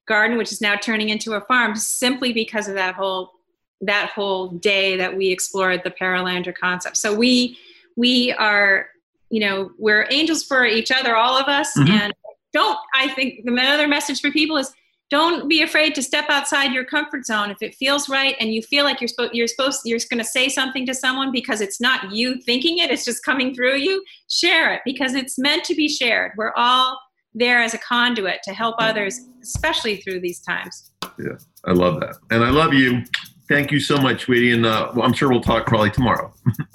garden, 0.09 0.39
which 0.39 0.51
is 0.51 0.63
now 0.63 0.77
turning 0.77 1.11
into 1.11 1.35
a 1.35 1.43
farm, 1.43 1.77
simply 1.77 2.33
because 2.33 2.69
of 2.69 2.75
that 2.75 2.95
whole 2.95 3.33
that 3.83 4.11
whole 4.11 4.49
day 4.49 4.97
that 4.97 5.17
we 5.17 5.29
explored 5.29 5.83
the 5.85 5.91
Perelandra 5.91 6.55
concept. 6.55 6.97
So 6.97 7.15
we 7.15 7.59
we 7.97 8.33
are, 8.33 8.87
you 9.31 9.41
know, 9.41 9.73
we're 9.79 10.07
angels 10.11 10.45
for 10.45 10.65
each 10.65 10.91
other, 10.91 11.15
all 11.15 11.37
of 11.37 11.47
us. 11.49 11.77
Mm-hmm. 11.77 11.93
And 11.93 12.13
don't 12.53 12.79
I 12.95 13.09
think 13.09 13.45
the 13.45 13.53
other 13.61 13.89
message 13.89 14.21
for 14.21 14.31
people 14.31 14.57
is 14.57 14.73
don't 15.13 15.47
be 15.47 15.61
afraid 15.61 15.95
to 15.95 16.03
step 16.03 16.25
outside 16.31 16.73
your 16.73 16.85
comfort 16.85 17.27
zone 17.27 17.51
if 17.51 17.59
it 17.61 17.75
feels 17.75 18.09
right 18.09 18.35
and 18.41 18.55
you 18.55 18.63
feel 18.63 18.83
like 18.83 18.99
you're 18.99 19.09
supposed 19.09 19.35
you're 19.35 19.47
supposed 19.47 19.83
you're 19.85 19.99
going 20.11 20.19
to 20.19 20.25
say 20.25 20.49
something 20.49 20.87
to 20.87 20.95
someone 20.95 21.31
because 21.31 21.61
it's 21.61 21.81
not 21.81 22.11
you 22.11 22.41
thinking 22.41 22.79
it 22.79 22.91
it's 22.91 23.05
just 23.05 23.23
coming 23.23 23.55
through 23.55 23.77
you 23.77 24.03
share 24.31 24.73
it 24.73 24.81
because 24.87 25.15
it's 25.15 25.39
meant 25.39 25.65
to 25.65 25.75
be 25.75 25.87
shared 25.87 26.33
we're 26.39 26.55
all 26.57 26.99
there 27.35 27.61
as 27.61 27.75
a 27.75 27.79
conduit 27.79 28.43
to 28.43 28.55
help 28.55 28.75
others 28.79 29.21
especially 29.43 29.97
through 29.97 30.19
these 30.19 30.41
times 30.41 30.93
yeah 31.19 31.37
i 31.67 31.73
love 31.73 32.01
that 32.01 32.17
and 32.31 32.43
i 32.43 32.49
love 32.49 32.73
you 32.73 33.03
Thank 33.49 33.71
you 33.71 33.81
so 33.81 33.99
much, 33.99 34.23
sweetie. 34.23 34.53
And 34.53 34.65
uh, 34.67 34.93
I'm 35.03 35.13
sure 35.13 35.31
we'll 35.31 35.43
talk 35.43 35.67
probably 35.67 35.91
tomorrow. 35.91 36.33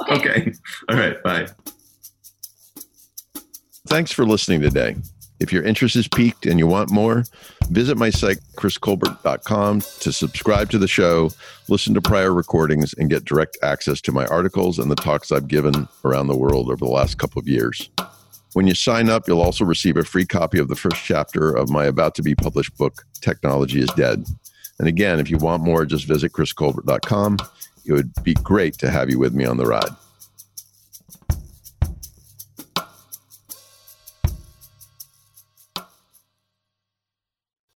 Okay. 0.10 0.30
okay. 0.42 0.54
All 0.90 0.98
right. 0.98 1.22
Bye. 1.24 1.48
Thanks 3.88 4.12
for 4.12 4.26
listening 4.26 4.62
today. 4.62 4.98
If 5.40 5.54
your 5.54 5.64
interest 5.64 5.96
is 5.96 6.08
piqued 6.08 6.46
and 6.46 6.58
you 6.60 6.66
want 6.66 6.92
more, 6.92 7.24
visit 7.70 7.96
my 7.96 8.10
site, 8.10 8.40
chriscolbert.com, 8.56 9.82
to 9.82 10.12
subscribe 10.12 10.72
to 10.72 10.80
the 10.80 10.88
show, 10.88 11.30
listen 11.70 11.94
to 11.94 12.02
prior 12.02 12.34
recordings, 12.34 12.94
and 12.96 13.10
get 13.10 13.24
direct 13.24 13.58
access 13.62 14.02
to 14.02 14.12
my 14.12 14.26
articles 14.26 14.80
and 14.80 14.90
the 14.90 14.96
talks 14.96 15.32
I've 15.32 15.48
given 15.48 15.88
around 16.04 16.28
the 16.28 16.36
world 16.36 16.70
over 16.70 16.84
the 16.84 16.92
last 16.92 17.20
couple 17.20 17.40
of 17.40 17.48
years. 17.48 17.90
When 18.54 18.66
you 18.66 18.74
sign 18.74 19.10
up, 19.10 19.28
you'll 19.28 19.42
also 19.42 19.64
receive 19.64 19.98
a 19.98 20.04
free 20.04 20.26
copy 20.26 20.58
of 20.58 20.70
the 20.70 20.76
first 20.76 21.04
chapter 21.04 21.56
of 21.56 21.70
my 21.70 21.86
about 21.86 22.16
to 22.16 22.24
be 22.24 22.34
published 22.34 22.76
book, 22.76 23.06
Technology 23.22 23.80
is 23.80 23.90
Dead. 23.92 24.26
And 24.80 24.88
again, 24.88 25.20
if 25.20 25.30
you 25.30 25.38
want 25.38 25.64
more, 25.64 25.86
just 25.86 26.06
visit 26.06 26.34
chriscolbert.com. 26.34 27.38
It 27.86 27.94
would 27.94 28.12
be 28.24 28.34
great 28.36 28.78
to 28.80 28.90
have 28.90 29.10
you 29.10 29.18
with 29.18 29.34
me 29.34 29.46
on 29.46 29.58
the 29.58 29.66
ride. 29.66 29.90